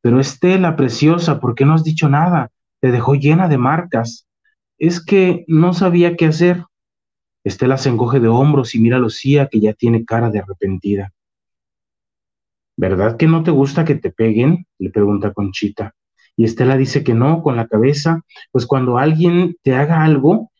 [0.00, 2.50] Pero Estela, preciosa, ¿por qué no has dicho nada?
[2.80, 4.26] Te dejó llena de marcas.
[4.76, 6.64] Es que no sabía qué hacer.
[7.44, 11.12] Estela se encoge de hombros y mira a Lucía que ya tiene cara de arrepentida.
[12.76, 14.66] ¿Verdad que no te gusta que te peguen?
[14.78, 15.94] le pregunta Conchita.
[16.36, 20.50] Y Estela dice que no, con la cabeza, pues cuando alguien te haga algo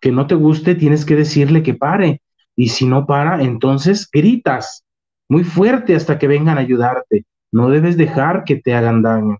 [0.00, 2.22] que no te guste, tienes que decirle que pare.
[2.58, 4.84] Y si no para, entonces gritas
[5.28, 7.24] muy fuerte hasta que vengan a ayudarte.
[7.52, 9.38] No debes dejar que te hagan daño.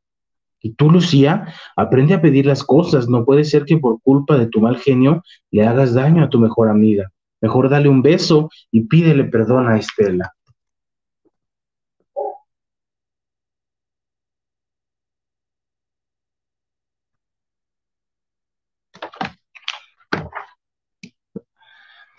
[0.63, 3.09] Y tú, Lucía, aprende a pedir las cosas.
[3.09, 6.39] No puede ser que por culpa de tu mal genio le hagas daño a tu
[6.39, 7.11] mejor amiga.
[7.41, 10.33] Mejor dale un beso y pídele perdón a Estela.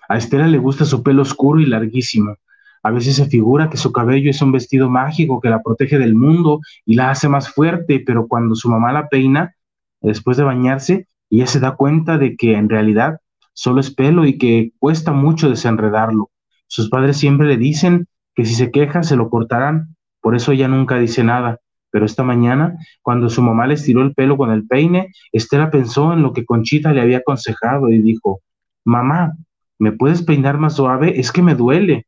[0.09, 2.35] A Estela le gusta su pelo oscuro y larguísimo.
[2.81, 6.15] A veces se figura que su cabello es un vestido mágico que la protege del
[6.15, 9.53] mundo y la hace más fuerte, pero cuando su mamá la peina,
[10.01, 13.19] después de bañarse, ella se da cuenta de que en realidad
[13.53, 16.31] solo es pelo y que cuesta mucho desenredarlo.
[16.65, 20.67] Sus padres siempre le dicen que si se queja se lo cortarán, por eso ella
[20.67, 21.59] nunca dice nada.
[21.91, 26.13] Pero esta mañana, cuando su mamá le estiró el pelo con el peine, Estela pensó
[26.13, 28.41] en lo que Conchita le había aconsejado y dijo,
[28.85, 29.33] Mamá,
[29.79, 31.19] ¿me puedes peinar más suave?
[31.19, 32.05] Es que me duele.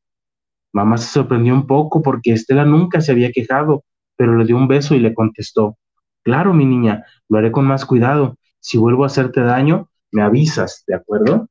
[0.74, 3.84] Mamá se sorprendió un poco porque Estela nunca se había quejado,
[4.18, 5.78] pero le dio un beso y le contestó,
[6.24, 8.38] claro, mi niña, lo haré con más cuidado.
[8.60, 11.48] Si vuelvo a hacerte daño, me avisas, ¿de acuerdo?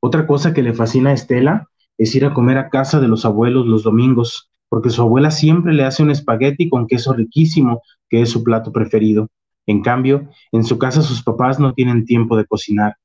[0.00, 3.24] Otra cosa que le fascina a Estela es ir a comer a casa de los
[3.24, 8.22] abuelos los domingos porque su abuela siempre le hace un espagueti con queso riquísimo, que
[8.22, 9.28] es su plato preferido.
[9.66, 12.96] En cambio, en su casa sus papás no tienen tiempo de cocinar.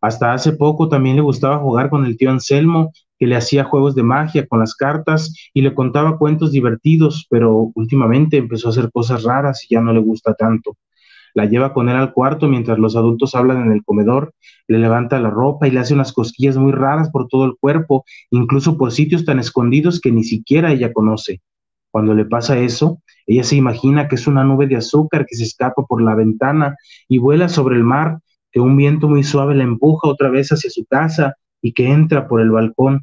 [0.00, 3.94] Hasta hace poco también le gustaba jugar con el tío Anselmo, que le hacía juegos
[3.94, 8.90] de magia con las cartas y le contaba cuentos divertidos, pero últimamente empezó a hacer
[8.92, 10.76] cosas raras y ya no le gusta tanto
[11.36, 14.32] la lleva con él al cuarto mientras los adultos hablan en el comedor,
[14.68, 18.06] le levanta la ropa y le hace unas cosquillas muy raras por todo el cuerpo,
[18.30, 21.42] incluso por sitios tan escondidos que ni siquiera ella conoce.
[21.90, 25.44] Cuando le pasa eso, ella se imagina que es una nube de azúcar que se
[25.44, 26.74] escapa por la ventana
[27.06, 28.18] y vuela sobre el mar,
[28.50, 32.28] que un viento muy suave la empuja otra vez hacia su casa y que entra
[32.28, 33.02] por el balcón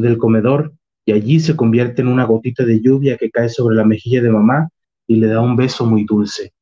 [0.00, 0.72] del comedor
[1.04, 4.30] y allí se convierte en una gotita de lluvia que cae sobre la mejilla de
[4.30, 4.70] mamá
[5.06, 6.55] y le da un beso muy dulce.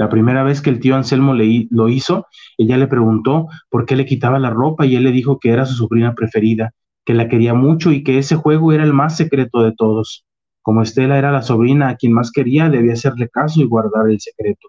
[0.00, 2.26] La primera vez que el tío Anselmo le, lo hizo,
[2.56, 5.66] ella le preguntó por qué le quitaba la ropa y él le dijo que era
[5.66, 6.72] su sobrina preferida,
[7.04, 10.24] que la quería mucho y que ese juego era el más secreto de todos.
[10.62, 14.18] Como Estela era la sobrina a quien más quería, debía hacerle caso y guardar el
[14.18, 14.68] secreto.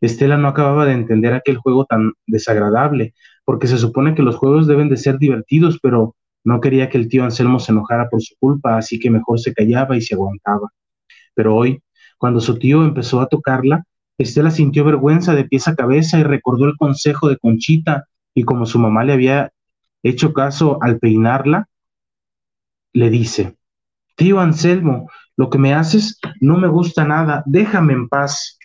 [0.00, 4.66] Estela no acababa de entender aquel juego tan desagradable, porque se supone que los juegos
[4.66, 8.34] deben de ser divertidos, pero no quería que el tío Anselmo se enojara por su
[8.40, 10.72] culpa, así que mejor se callaba y se aguantaba.
[11.34, 11.80] Pero hoy,
[12.18, 13.84] cuando su tío empezó a tocarla,
[14.20, 18.04] Estela sintió vergüenza de pies a cabeza y recordó el consejo de Conchita
[18.34, 19.50] y como su mamá le había
[20.02, 21.68] hecho caso al peinarla,
[22.92, 23.56] le dice,
[24.16, 25.08] tío Anselmo,
[25.38, 28.58] lo que me haces no me gusta nada, déjame en paz.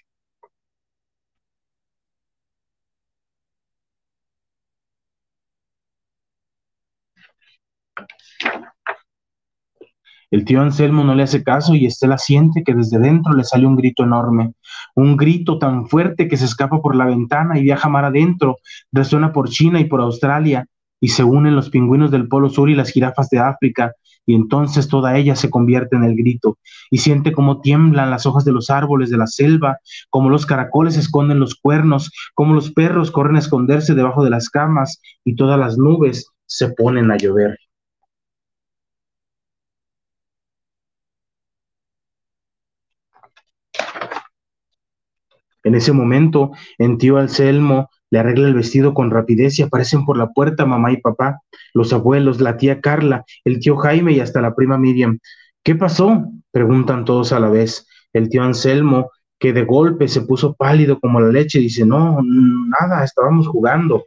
[10.31, 13.67] El tío Anselmo no le hace caso y Estela siente que desde dentro le sale
[13.67, 14.53] un grito enorme,
[14.95, 18.57] un grito tan fuerte que se escapa por la ventana y viaja mar adentro,
[18.91, 20.65] resuena por China y por Australia,
[20.99, 23.93] y se unen los pingüinos del Polo Sur y las jirafas de África,
[24.25, 26.57] y entonces toda ella se convierte en el grito,
[26.89, 29.77] y siente cómo tiemblan las hojas de los árboles de la selva,
[30.09, 34.49] cómo los caracoles esconden los cuernos, cómo los perros corren a esconderse debajo de las
[34.49, 37.57] camas, y todas las nubes se ponen a llover.
[45.65, 50.15] En ese momento, en tío Anselmo le arregla el vestido con rapidez y aparecen por
[50.15, 51.41] la puerta mamá y papá,
[51.73, 55.17] los abuelos, la tía Carla, el tío Jaime y hasta la prima Miriam.
[55.63, 56.23] ¿Qué pasó?
[56.51, 57.87] preguntan todos a la vez.
[58.13, 59.09] El tío Anselmo,
[59.39, 64.05] que de golpe se puso pálido como la leche, dice, no, nada, estábamos jugando.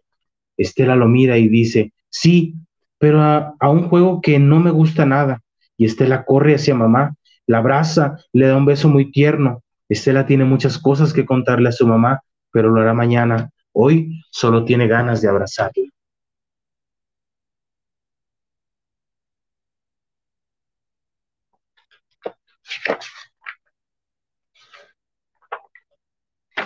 [0.57, 2.55] Estela lo mira y dice, sí,
[2.99, 5.43] pero a, a un juego que no me gusta nada.
[5.77, 7.17] Y Estela corre hacia mamá,
[7.49, 9.63] la abraza, le da un beso muy tierno.
[9.89, 12.21] Estela tiene muchas cosas que contarle a su mamá,
[12.53, 13.51] pero lo hará mañana.
[13.73, 15.85] Hoy solo tiene ganas de abrazarla.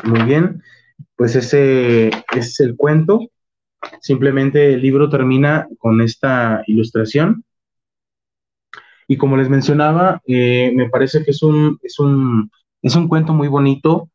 [0.05, 0.63] Muy bien,
[1.17, 3.21] pues ese es el cuento.
[4.01, 7.45] Simplemente el libro termina con esta ilustración.
[9.07, 12.51] Y como les mencionaba, eh, me parece que es un, es, un,
[12.83, 14.09] es un cuento muy bonito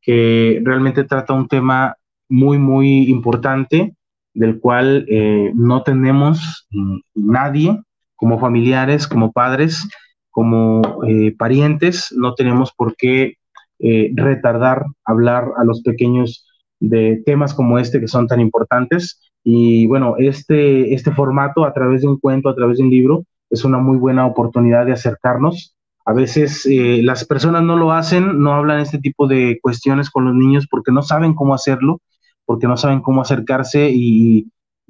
[0.00, 1.96] que realmente trata un tema
[2.28, 3.94] muy, muy importante
[4.34, 6.66] del cual eh, no tenemos
[7.14, 7.78] nadie
[8.16, 9.88] como familiares, como padres,
[10.30, 13.34] como eh, parientes, no tenemos por qué
[13.78, 16.46] eh, retardar hablar a los pequeños
[16.80, 19.20] de temas como este que son tan importantes.
[19.44, 23.24] Y bueno, este, este formato a través de un cuento, a través de un libro,
[23.50, 25.74] es una muy buena oportunidad de acercarnos.
[26.04, 30.24] A veces eh, las personas no lo hacen, no hablan este tipo de cuestiones con
[30.24, 32.00] los niños porque no saben cómo hacerlo,
[32.44, 34.48] porque no saben cómo acercarse y,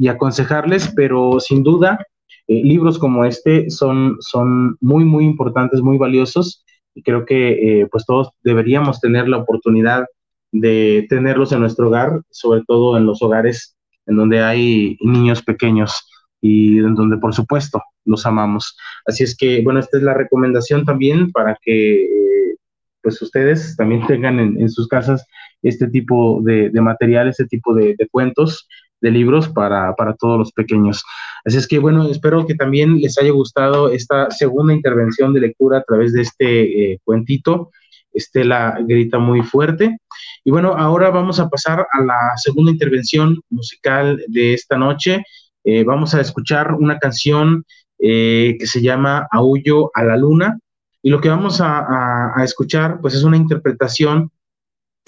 [0.08, 2.04] aconsejarles, pero sin duda
[2.48, 7.86] eh, libros como este son, son muy, muy importantes, muy valiosos y creo que eh,
[7.86, 10.04] pues todos deberíamos tener la oportunidad
[10.50, 16.04] de tenerlos en nuestro hogar, sobre todo en los hogares en donde hay niños pequeños
[16.42, 18.76] y en donde por supuesto los amamos.
[19.06, 22.56] Así es que, bueno, esta es la recomendación también para que eh,
[23.00, 25.24] pues ustedes también tengan en, sus casas
[25.62, 28.68] este tipo de, material, este tipo de, cuentos,
[29.00, 31.04] de libros para, para, todos los pequeños.
[31.44, 35.78] Así es que, bueno, espero que también les haya gustado esta segunda intervención de lectura
[35.78, 37.70] a través de este eh, cuentito.
[38.12, 39.96] Estela grita muy fuerte.
[40.44, 45.24] Y bueno, ahora vamos a pasar a la segunda intervención musical de esta noche.
[45.64, 47.64] Eh, vamos a escuchar una canción
[47.98, 50.58] eh, que se llama Aullo a la Luna.
[51.02, 54.30] Y lo que vamos a, escuchar, pues es una interpretación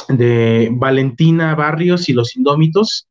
[0.08, 3.06] de Valentina Barrios y los Indómitos.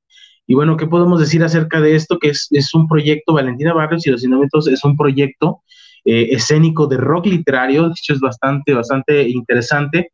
[0.48, 2.20] Y bueno, ¿qué podemos decir acerca de esto?
[2.20, 5.62] Que es, un proyecto, Valentina Barrios y los Indómitos es un proyecto
[6.04, 10.12] eh, escénico de rock literario, de hecho es bastante, bastante interesante,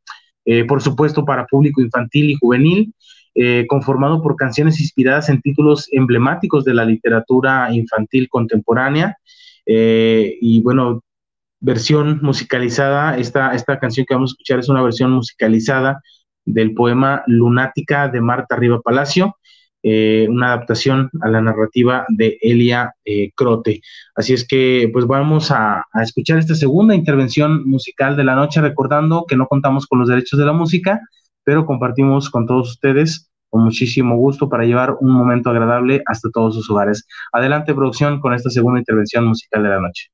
[0.68, 2.92] por supuesto para público infantil y juvenil,
[3.36, 9.18] eh, conformado por canciones inspiradas en títulos emblemáticos de la literatura infantil contemporánea.
[9.66, 11.04] y bueno,
[11.60, 16.02] versión musicalizada, esta, esta canción que vamos a escuchar es una versión musicalizada
[16.46, 19.36] del poema Lunática de Marta Riva Palacio,
[19.82, 23.82] eh, una adaptación a la narrativa de Elia eh, Crote.
[24.16, 29.26] Así es que pues vamos a, escuchar esta segunda intervención musical de la noche, recordando
[29.28, 31.00] que no contamos con los derechos de la música,
[31.44, 36.56] pero compartimos con todos ustedes con muchísimo gusto para llevar un momento agradable hasta todos
[36.56, 37.06] sus hogares.
[37.34, 40.10] Adelante, producción, con esta segunda intervención musical de la noche.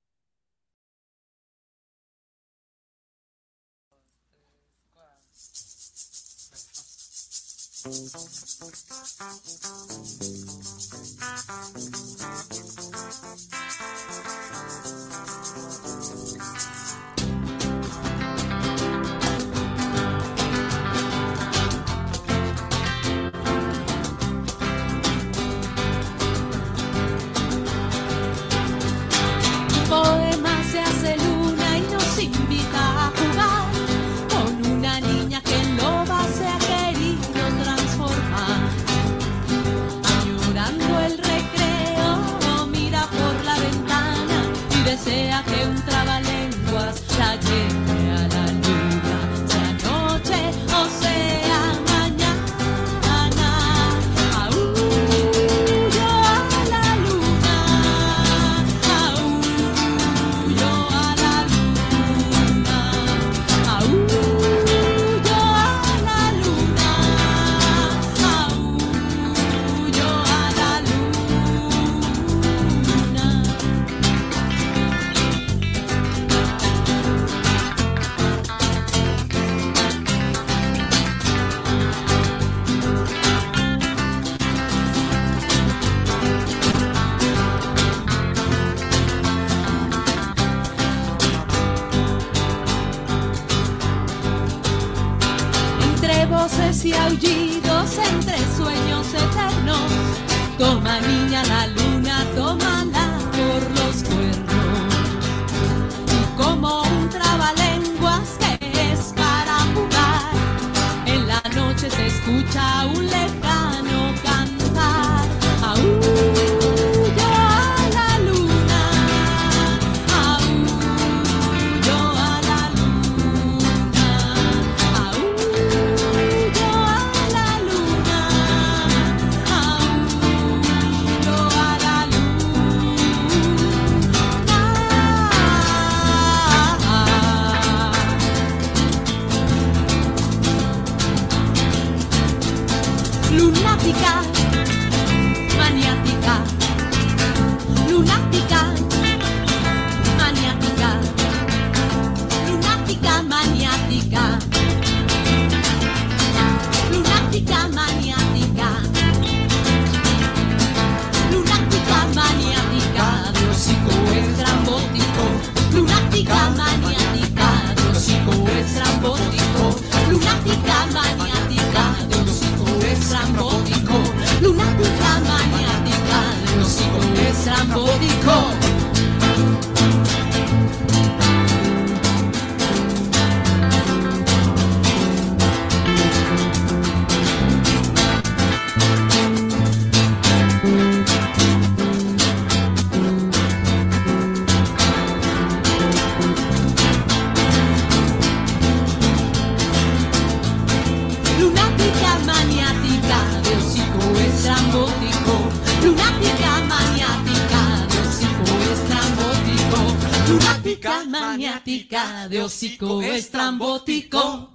[212.66, 214.52] Maniática de hocico estrambótico.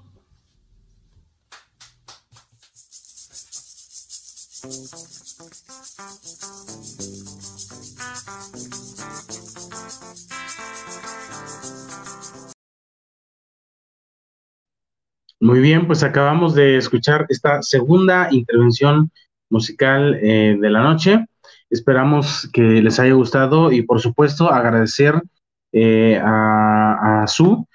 [15.43, 19.11] Muy bien, pues acabamos de escuchar esta segunda intervención
[19.49, 21.25] musical eh, de la noche.
[21.71, 25.23] Esperamos que les haya gustado y por supuesto agradecer
[25.73, 27.67] eh, a Su,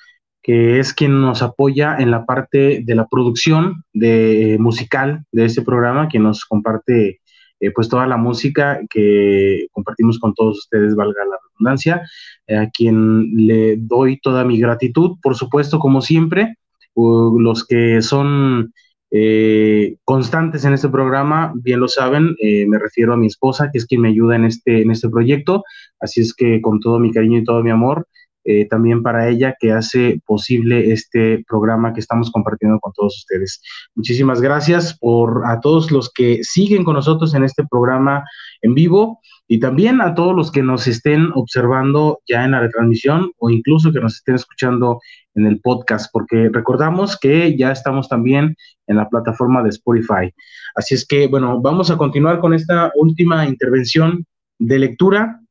[0.45, 5.63] que es quien nos apoya en la parte de la producción de, musical de este
[5.63, 7.19] programa, que nos comparte
[7.59, 12.03] eh, pues toda la música que compartimos con todos ustedes, valga la redundancia,
[12.45, 16.57] eh, a quien le doy toda mi gratitud, por supuesto, como siempre,
[16.95, 18.71] los que son
[19.09, 23.79] eh, constantes en este programa, bien lo saben, eh, me refiero a mi esposa, que
[23.79, 25.63] es quien me ayuda en este, en este proyecto,
[25.99, 28.07] así es que con todo mi cariño y todo mi amor,
[28.45, 33.59] eh, también para ella que hace posible este programa que estamos compartiendo con todos ustedes.
[33.95, 38.23] Muchísimas gracias por a todos los que siguen con nosotros en este programa
[38.61, 43.31] en vivo y también a todos los que nos estén observando ya en la retransmisión
[43.39, 44.99] o incluso que nos estén escuchando
[45.35, 48.55] en el podcast, porque recordamos que ya estamos también
[48.87, 50.31] en la plataforma de Spotify.
[50.75, 54.25] Así es que, bueno, vamos a continuar con esta última intervención
[54.59, 55.41] de lectura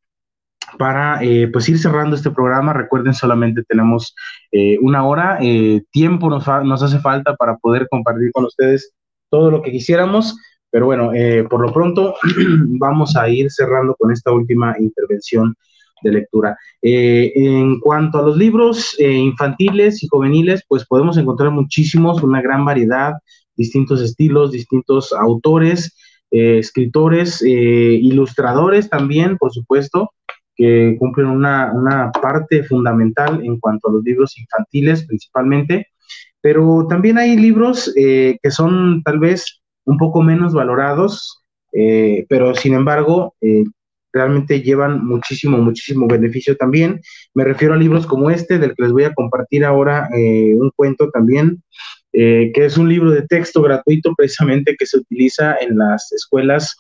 [0.79, 2.73] para eh, pues ir cerrando este programa.
[2.73, 4.15] Recuerden, solamente tenemos
[4.53, 8.93] eh, una hora, eh, tiempo nos, nos, hace falta para poder compartir con ustedes
[9.31, 10.37] todo lo que quisiéramos,
[10.75, 12.17] pero bueno, eh, por lo pronto
[12.79, 15.55] vamos a ir cerrando con esta última intervención
[16.03, 16.57] de lectura.
[16.83, 22.43] Eh, en cuanto a los libros eh, infantiles y juveniles, pues podemos encontrar muchísimos, una
[22.43, 23.13] gran variedad,
[23.57, 25.97] distintos estilos, distintos autores,
[26.31, 30.11] escritores, ilustradores también, por supuesto,
[30.57, 35.89] que cumplen una, una, parte fundamental en cuanto a los libros infantiles principalmente,
[36.45, 41.43] pero también hay libros eh, que son tal vez un poco menos valorados,
[41.73, 43.65] eh, pero sin embargo eh,
[44.13, 47.01] realmente llevan muchísimo, muchísimo beneficio también.
[47.33, 51.11] Me refiero a libros como este, del que les voy a compartir ahora un cuento
[51.11, 51.63] también,
[52.13, 56.77] que es un libro de texto gratuito precisamente que se utiliza en las escuelas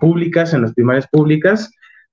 [0.00, 1.70] públicas, en las primarias públicas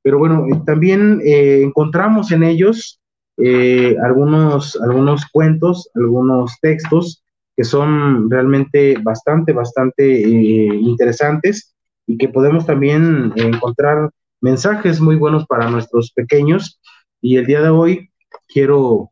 [0.10, 3.00] pero bueno, también eh, encontramos en ellos
[3.38, 7.24] eh, algunos, algunos cuentos, algunos textos
[7.56, 11.76] que son realmente bastante, bastante eh, interesantes
[12.08, 14.10] y que podemos también encontrar
[14.42, 16.82] mensajes muy buenos para nuestros pequeños.
[17.22, 18.10] Y el día de hoy
[18.48, 19.12] quiero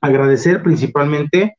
[0.00, 1.58] agradecer principalmente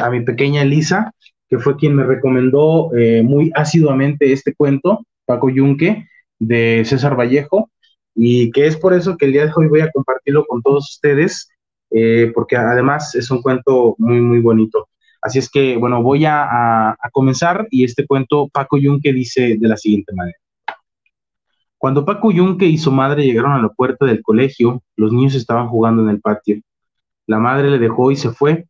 [0.00, 1.12] a mi pequeña Elisa,
[1.48, 2.90] que fue quien me recomendó
[3.22, 6.08] muy asiduamente este cuento, Paco Yunque,
[6.40, 7.70] de César Vallejo,
[8.16, 10.90] y que es por eso que el día de hoy voy a compartirlo con todos
[10.94, 11.50] ustedes,
[11.90, 14.88] eh, porque además es un cuento muy, muy bonito.
[15.20, 19.68] Así es que, bueno, voy a, a comenzar y este cuento Paco Yunque dice de
[19.68, 20.38] la siguiente manera.
[21.78, 25.68] Cuando Paco Yunque y su madre llegaron a la puerta del colegio, los niños estaban
[25.68, 26.60] jugando en el patio.
[27.26, 28.66] La madre le dejó y se fue.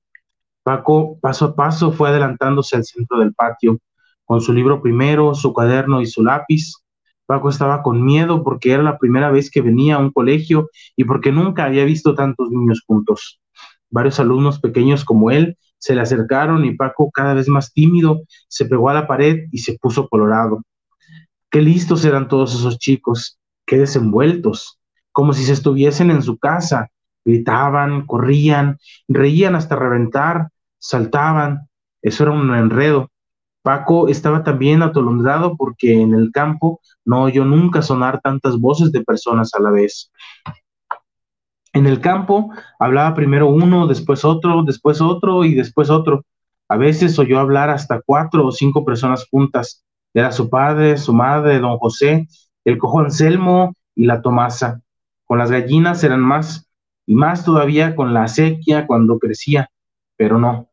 [0.65, 3.79] Paco, paso a paso, fue adelantándose al centro del patio,
[4.25, 6.75] con su libro primero, su cuaderno y su lápiz.
[7.27, 11.05] Paco estaba con miedo porque era la primera vez que venía a un colegio y
[11.05, 13.41] porque nunca había visto tantos niños juntos.
[13.91, 18.65] Varios alumnos pequeños como él se le acercaron y Paco, cada vez más tímido, se
[18.65, 20.63] pegó a la pared y se puso colorado.
[21.51, 24.79] Qué listos eran todos esos chicos, qué desenvueltos,
[25.13, 26.91] como si se estuviesen en su casa,
[27.25, 30.49] gritaban, corrían, reían hasta reventar,
[30.79, 31.69] saltaban.
[32.03, 33.11] Eso era un enredo.
[33.67, 39.03] Paco estaba también atolondrado porque en el campo no oyó nunca sonar tantas voces de
[39.03, 40.13] personas a la vez.
[41.73, 46.25] En el campo hablaba primero uno, después otro, después otro y después otro.
[46.69, 49.85] A veces oyó hablar hasta cuatro o cinco personas juntas.
[50.15, 52.29] Era su padre, su madre, don José,
[52.65, 54.81] el cojo Anselmo y la Tomasa.
[55.25, 56.71] Con las gallinas eran más,
[57.05, 59.71] y más todavía con la acequia cuando crecía,
[60.17, 60.69] pero no,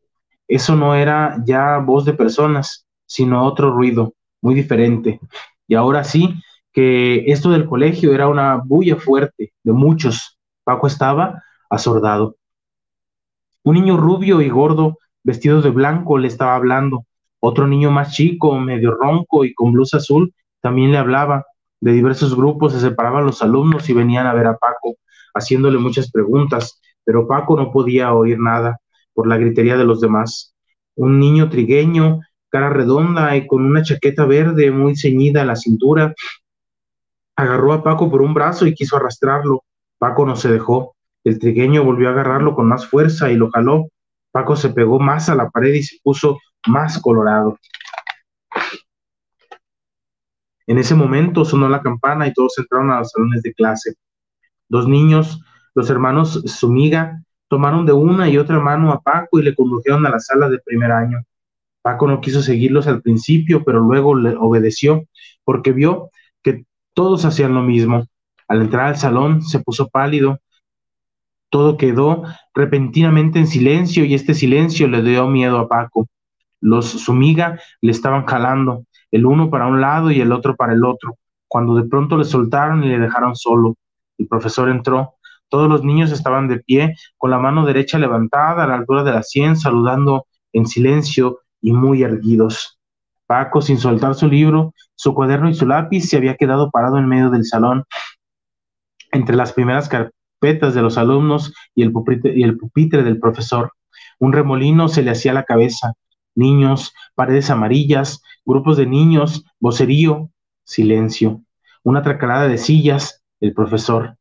[0.46, 5.20] eso no era ya voz de personas, sino otro ruido, muy diferente.
[5.66, 6.34] Y ahora sí,
[6.72, 10.38] que esto del colegio era una bulla fuerte de muchos.
[10.64, 12.36] Paco estaba asordado.
[13.62, 17.06] Un niño rubio y gordo, vestido de blanco, le estaba hablando.
[17.40, 21.44] Otro niño más chico, medio ronco y con blusa azul, también le hablaba.
[21.80, 24.96] De diversos grupos se separaban los alumnos y venían a ver a Paco,
[25.34, 28.78] haciéndole muchas preguntas, pero Paco no podía oír nada
[29.12, 30.54] por la gritería de los demás.
[30.96, 32.20] Un niño trigueño,
[32.54, 36.14] cara redonda y con una chaqueta verde muy ceñida a la cintura,
[37.34, 39.64] agarró a Paco por un brazo y quiso arrastrarlo.
[39.98, 40.94] Paco no se dejó.
[41.24, 43.88] El trigueño volvió a agarrarlo con más fuerza y lo jaló.
[44.30, 46.38] Paco se pegó más a la pared y se puso
[46.68, 47.58] más colorado.
[50.68, 53.94] En ese momento sonó la campana y todos entraron a los salones de clase.
[54.68, 55.40] Dos niños,
[55.74, 60.10] los hermanos Sumiga, Tomaron de una y otra mano a Paco y le condujeron a
[60.10, 61.18] la sala de primer año.
[61.84, 65.04] Paco no quiso seguirlos al principio, pero luego le obedeció
[65.44, 66.08] porque vio
[66.42, 66.64] que
[66.94, 68.06] todos hacían lo mismo.
[68.48, 70.38] Al entrar al salón se puso pálido.
[71.50, 72.22] Todo quedó
[72.54, 76.08] repentinamente en silencio y este silencio le dio miedo a Paco.
[76.58, 80.86] Los Sumiga le estaban jalando, el uno para un lado y el otro para el
[80.86, 81.18] otro,
[81.48, 83.76] cuando de pronto le soltaron y le dejaron solo.
[84.16, 85.16] El profesor entró,
[85.50, 89.12] todos los niños estaban de pie, con la mano derecha levantada a la altura de
[89.12, 90.24] la sien, saludando
[90.54, 92.78] en silencio y muy erguidos.
[93.26, 97.08] Paco, sin soltar su libro, su cuaderno y su lápiz, se había quedado parado en
[97.08, 97.84] medio del salón,
[99.12, 103.72] entre las primeras carpetas de los alumnos y el pupitre, del profesor.
[104.18, 105.94] Un remolino se le hacía a la cabeza.
[106.34, 110.30] Niños, paredes amarillas, grupos de niños, vocerío,
[110.64, 111.40] silencio.
[111.82, 114.18] Una tracalada de sillas, el profesor.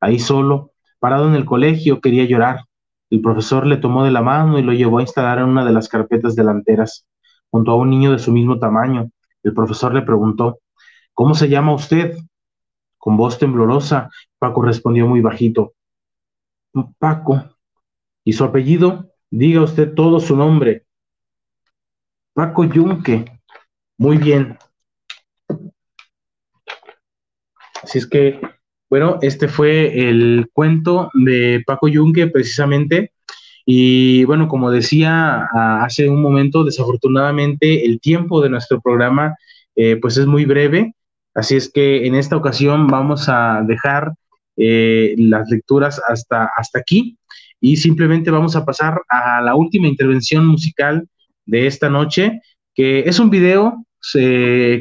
[0.00, 2.64] Ahí solo, parado en el colegio, quería llorar.
[3.10, 5.72] El profesor le tomó de la mano y lo llevó a instalar en una de
[5.72, 7.06] las carpetas delanteras,
[7.50, 9.10] junto a un niño de su mismo tamaño.
[9.42, 10.58] El profesor le preguntó,
[11.16, 12.14] ¿Cómo se llama usted?
[12.98, 15.72] Con voz temblorosa, Paco respondió muy bajito,
[16.98, 17.42] Paco.
[18.22, 19.12] ¿Y su apellido?
[19.30, 20.84] Diga usted todo su nombre.
[22.34, 23.24] Paco Yunque.
[23.96, 24.58] Muy bien.
[27.82, 28.40] Así es que
[28.88, 33.12] bueno, este fue el cuento de Paco Yunque precisamente.
[33.64, 35.48] Y bueno, como decía
[35.82, 39.36] hace un momento, desafortunadamente el tiempo de nuestro programa
[39.74, 40.94] eh, pues es muy breve.
[41.34, 44.12] Así es que en esta ocasión vamos a dejar
[44.56, 47.18] eh, las lecturas hasta, hasta aquí
[47.60, 51.08] y simplemente vamos a pasar a la última intervención musical
[51.44, 52.40] de esta noche,
[52.74, 53.84] que es un video,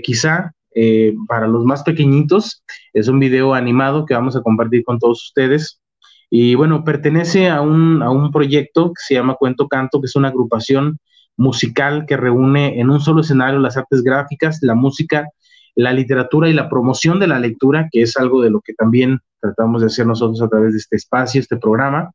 [0.03, 2.63] quizá eh, para los más pequeñitos.
[2.93, 5.82] Es un video animado que vamos a compartir con todos ustedes.
[6.30, 10.15] Y bueno, pertenece a un, a un proyecto que se llama Cuento Canto, que es
[10.15, 10.99] una agrupación
[11.38, 15.28] musical que reúne en un solo escenario las artes gráficas, la música,
[15.76, 19.19] la literatura y la promoción de la lectura, que es algo de lo que también
[19.39, 22.11] tratamos de hacer nosotros a través de este espacio, este programa.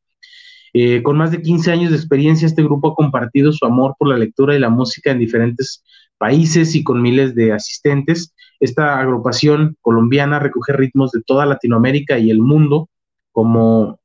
[0.73, 4.07] Eh, con más de 15 años de experiencia, este grupo ha compartido su amor por
[4.07, 5.83] la lectura y la música en diferentes
[6.21, 8.35] países y con miles de asistentes.
[8.59, 12.89] Esta agrupación colombiana recoge ritmos de toda Latinoamérica y el mundo,
[13.31, 13.99] como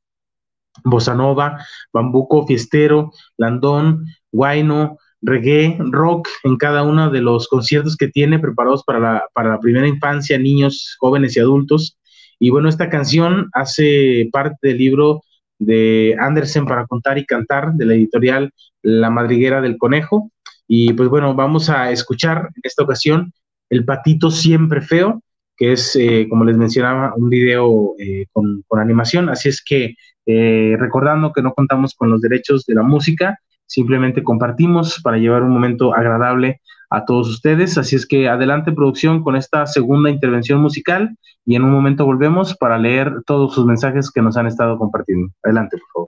[0.83, 1.59] bossa nova,
[1.93, 8.83] bambuco, fiestero, landón, guayno, reggae, rock, en cada uno de los conciertos que tiene preparados
[8.85, 11.99] para la, para la primera infancia, niños, jóvenes y adultos.
[12.39, 15.21] Y bueno, esta canción hace parte del libro
[15.59, 20.31] de Andersen para contar y cantar, de la editorial La Madriguera del Conejo.
[20.69, 23.33] Y pues bueno, vamos a escuchar en esta ocasión
[23.71, 25.23] El Patito Siempre Feo,
[25.57, 29.29] que es, eh, como les mencionaba, un video eh, con, animación.
[29.29, 29.95] Así es que
[30.27, 35.43] eh, recordando que no contamos con los derechos de la música, simplemente compartimos para llevar
[35.43, 36.61] un momento agradable
[36.91, 37.79] a todos ustedes.
[37.79, 42.57] Así es que adelante producción con esta segunda intervención musical y en un momento volvemos
[42.57, 45.33] para leer todos sus mensajes que nos han estado compartiendo.
[45.43, 46.06] Adelante, por favor.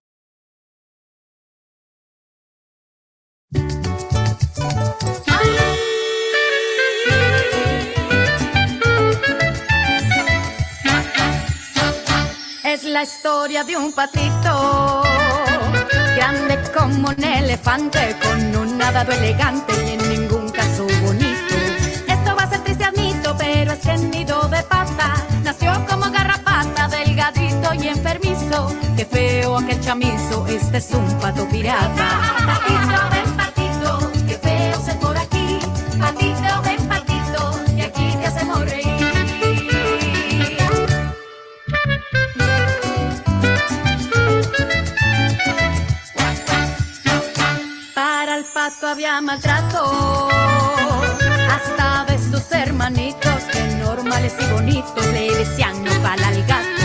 [12.89, 15.03] La historia de un patito,
[16.17, 21.55] grande como un elefante, con un nadado elegante y en ningún caso bonito.
[22.07, 26.89] Esto va a ser triste, admito, pero es que nido de pata nació como garrapata,
[26.89, 28.75] delgadito y enfermizo.
[28.97, 33.18] Qué feo aquel chamizo, este es un pato pirata.
[48.59, 50.29] Para el pato había maltrato,
[51.49, 56.83] hasta de sus hermanitos, que normales y bonitos le decían no pala al gato.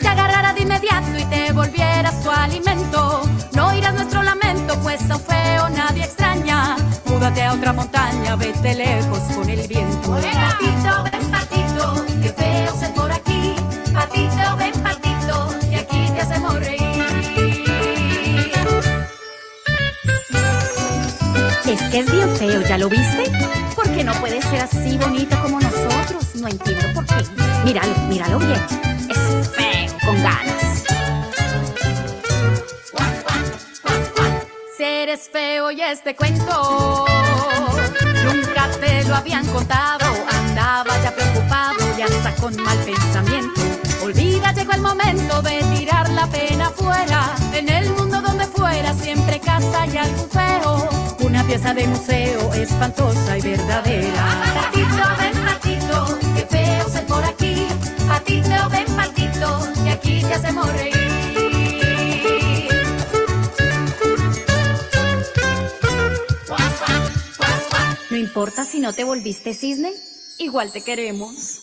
[0.00, 3.22] Te agarrara de inmediato y te volviera su alimento.
[3.52, 6.76] No oirás nuestro lamento, pues a un feo nadie extraña.
[7.06, 10.10] Múdate a otra montaña, vete lejos con el viento.
[10.10, 10.71] Patito,
[21.72, 23.32] Es que es bien feo, ¿ya lo viste?
[23.74, 26.34] Porque no puede ser así bonito como nosotros.
[26.34, 27.24] No entiendo por qué.
[27.64, 28.60] Míralo, míralo bien.
[29.08, 30.84] Es feo, con ganas.
[34.76, 37.06] Si eres feo y este cuento
[38.22, 40.04] nunca te lo habían contado.
[40.30, 43.62] Andaba ya preocupado y hasta con mal pensamiento.
[44.02, 47.34] Olvida, llegó el momento de tirar la pena fuera.
[47.54, 51.01] En el mundo donde fuera siempre casa y algo feo.
[51.52, 54.24] Pieza de museo espantosa y verdadera.
[54.54, 54.88] Patito,
[55.18, 57.66] ven patito, qué feo ser por aquí.
[58.08, 60.96] Patito, ven patito, y aquí te hacemos reír.
[68.08, 69.92] No importa si no te volviste cisne,
[70.38, 71.60] igual te queremos.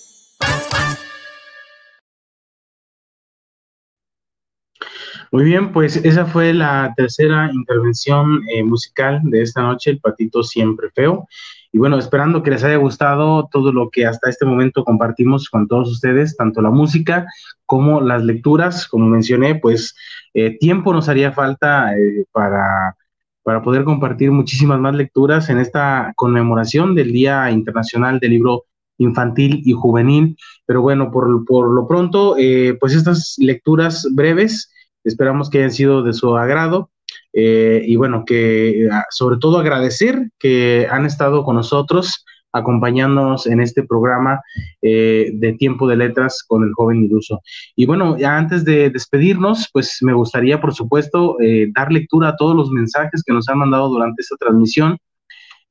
[5.31, 10.41] Muy bien, pues esa fue la tercera intervención eh, musical de esta noche, El Patito
[10.41, 11.27] Siempre Feo.
[11.71, 15.67] Y bueno, esperando que les haya gustado todo lo que hasta este momento compartimos con
[15.67, 17.27] todos ustedes, tanto la música
[17.67, 18.87] como las lecturas.
[18.87, 19.95] Como mencioné, pues
[20.33, 22.97] eh, tiempo nos haría falta eh, para,
[23.43, 28.65] para poder compartir muchísimas más lecturas en esta conmemoración del Día Internacional del Libro
[28.97, 30.35] Infantil y Juvenil.
[30.65, 34.71] Pero bueno, por, por lo pronto, eh, pues estas lecturas breves
[35.03, 36.91] esperamos que hayan sido de su agrado.
[37.33, 43.61] Eh, y bueno, que eh, sobre todo agradecer que han estado con nosotros acompañándonos en
[43.61, 44.41] este programa
[44.81, 47.41] eh, de Tiempo de Letras con el joven Iluso.
[47.75, 52.35] Y bueno, ya antes de despedirnos, pues me gustaría, por supuesto, eh, dar lectura a
[52.35, 54.97] todos los mensajes que nos han mandado durante esta transmisión.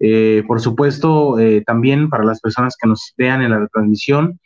[0.01, 4.39] Eh, por supuesto, también para las personas que nos vean en la transmisión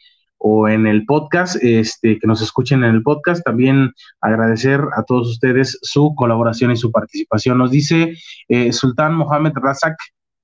[0.45, 5.29] o en el podcast, este, que nos escuchen en el podcast, también agradecer a todos
[5.29, 7.59] ustedes su colaboración y su participación.
[7.59, 8.15] Nos dice
[8.49, 9.97] eh, Sultán Mohamed Razak,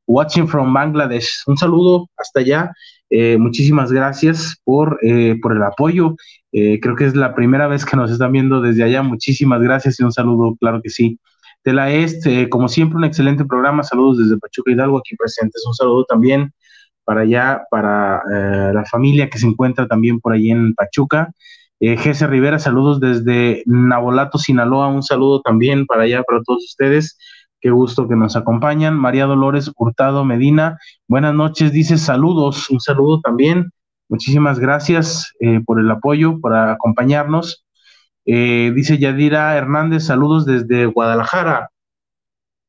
[0.06, 1.42] watching from Bangladesh.
[1.46, 2.72] Un saludo hasta allá.
[3.10, 6.14] Eh, muchísimas gracias por, eh, por el apoyo.
[6.52, 9.02] Eh, creo que es la primera vez que nos están viendo desde allá.
[9.02, 11.18] Muchísimas gracias y un saludo, claro que sí.
[11.64, 13.82] De la Este, como siempre, un excelente programa.
[13.82, 15.64] Saludos desde Pachuca Hidalgo, aquí presentes.
[15.66, 16.52] Un saludo también
[17.08, 21.32] para allá, para eh, la familia que se encuentra también por allí en Pachuca.
[21.80, 24.88] Eh, Gese Rivera, saludos desde Nabolato, Sinaloa.
[24.88, 27.16] Un saludo también para allá, para todos ustedes.
[27.62, 28.94] Qué gusto que nos acompañan.
[28.94, 30.76] María Dolores Hurtado Medina,
[31.08, 33.70] buenas noches, dice saludos, un saludo también.
[34.10, 37.64] Muchísimas gracias eh, por el apoyo, por acompañarnos.
[38.26, 41.70] Eh, dice Yadira Hernández, saludos desde Guadalajara.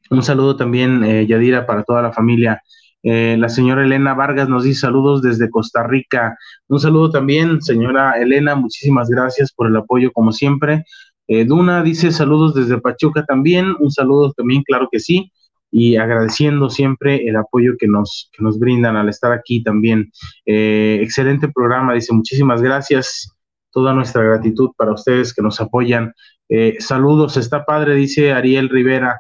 [0.09, 2.63] Un saludo también, eh, Yadira, para toda la familia.
[3.04, 6.38] Eh, la señora Elena Vargas nos dice saludos desde Costa Rica.
[6.68, 10.84] Un saludo también, señora Elena, muchísimas gracias por el apoyo como siempre.
[11.28, 15.32] Eh, Duna dice saludos desde Pachuca también, un saludo también, claro que sí,
[15.72, 20.12] y agradeciendo siempre el apoyo que nos, que nos brindan al estar aquí también.
[20.45, 23.32] Eh, excelente programa, dice muchísimas gracias,
[23.72, 26.14] toda nuestra gratitud para ustedes que nos apoyan
[26.52, 29.20] Eh, saludos, está padre, dice Ariel Rivera.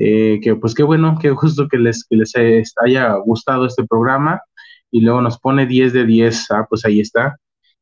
[0.00, 2.32] Eh, que pues qué bueno, qué gusto que les, que les
[2.84, 4.40] haya gustado este programa
[4.90, 7.36] y luego nos pone 10 de 10, ah, pues ahí está,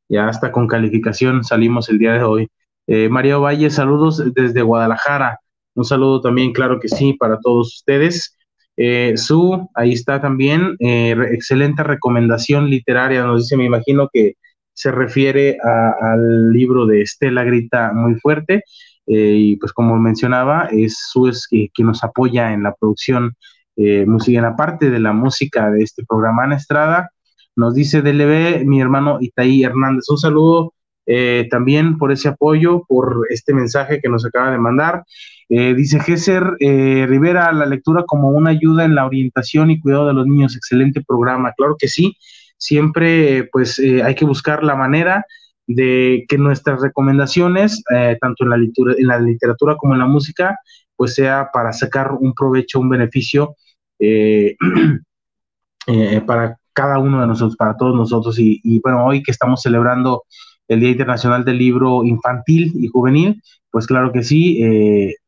[0.09, 2.49] ya hasta con calificación salimos el día de hoy.
[2.87, 5.41] Eh, María Valle, saludos desde Guadalajara,
[5.75, 8.37] un saludo también, claro que sí, para todos ustedes.
[8.77, 14.35] Eh, Su, ahí está también, eh, excelente recomendación literaria, nos dice, me imagino que
[14.73, 18.63] se refiere al libro de Estela Grita muy fuerte.
[19.07, 23.37] Eh, y pues como mencionaba, es Su es quien nos apoya en la producción
[23.77, 27.11] eh, música, en la parte de la música de este programa Ana Estrada.
[27.55, 30.05] Nos dice DLB, mi hermano Itaí Hernández.
[30.09, 30.75] Un saludo
[31.07, 35.05] eh, también por ese apoyo, por este mensaje que nos acaba de mandar.
[35.49, 40.27] dice Gesser Rivera, la lectura como una ayuda en la orientación y cuidado de los
[40.27, 40.57] niños.
[40.57, 42.17] Excelente programa, claro que sí.
[42.59, 45.25] Siempre pues hay que buscar la manera
[45.67, 50.59] de que nuestras recomendaciones, eh, tanto en la, en la literatura como en la música,
[50.95, 53.57] pues sea para sacar un provecho, un beneficio
[53.99, 54.57] eh,
[55.87, 58.39] eh, para cada uno de nosotros, para todos nosotros.
[58.39, 60.25] Y, bueno, hoy que estamos celebrando
[60.69, 64.61] el Día Internacional del Libro Infantil y Juvenil, pues claro que sí,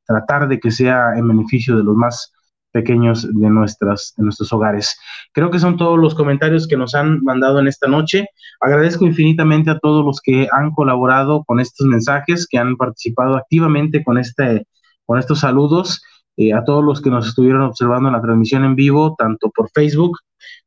[0.07, 2.33] tratar de que sea en beneficio de los más
[2.79, 4.97] pequeños de, nuestras, de nuestros hogares.
[5.33, 8.27] Creo que son todos los comentarios que nos han mandado en esta noche.
[8.61, 14.05] Agradezco infinitamente a todos los que han colaborado con estos mensajes, que han participado activamente
[14.05, 14.67] con, este,
[15.07, 16.01] con estos saludos,
[16.37, 19.71] eh, a todos los que nos estuvieron observando en la transmisión en vivo, tanto por
[19.71, 20.19] Facebook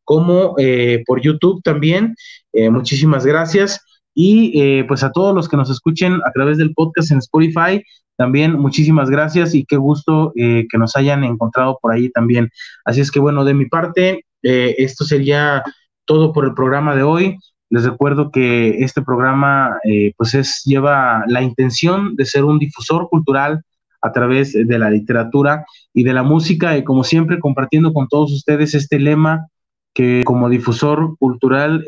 [0.03, 2.14] como eh, por YouTube también.
[2.51, 3.80] Eh, muchísimas gracias.
[4.14, 7.82] Y pues a todos los que nos escuchen a través del podcast en Spotify,
[8.22, 12.51] también muchísimas gracias y qué gusto eh, que nos hayan encontrado por ahí también.
[12.86, 15.64] Así es que bueno, de mi parte, eh, esto sería
[16.05, 17.38] todo por el programa de hoy.
[17.72, 23.09] Les recuerdo que este programa eh, pues es, lleva la intención de ser un difusor
[23.09, 23.64] cultural
[24.03, 28.32] a través de la literatura y de la música y como siempre compartiendo con todos
[28.32, 29.47] ustedes este lema
[29.95, 31.84] que como difusor cultural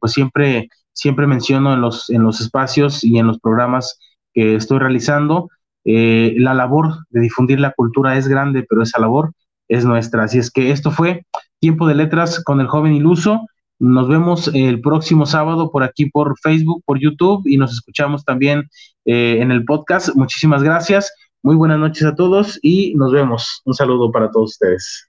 [0.00, 3.98] pues siempre siempre menciono en los en los espacios y en los programas
[4.32, 5.48] que estoy realizando
[5.84, 9.32] eh, la labor de difundir la cultura es grande, pero esa labor
[9.68, 10.24] es nuestra.
[10.24, 11.24] Así es que esto fue
[11.60, 13.46] Tiempo de Letras con el joven iluso.
[13.78, 18.64] Nos vemos el próximo sábado por aquí por Facebook, por YouTube y nos escuchamos también
[19.04, 20.14] eh, en el podcast.
[20.16, 21.12] Muchísimas gracias.
[21.42, 23.62] Muy buenas noches a todos y nos vemos.
[23.64, 25.08] Un saludo para todos ustedes.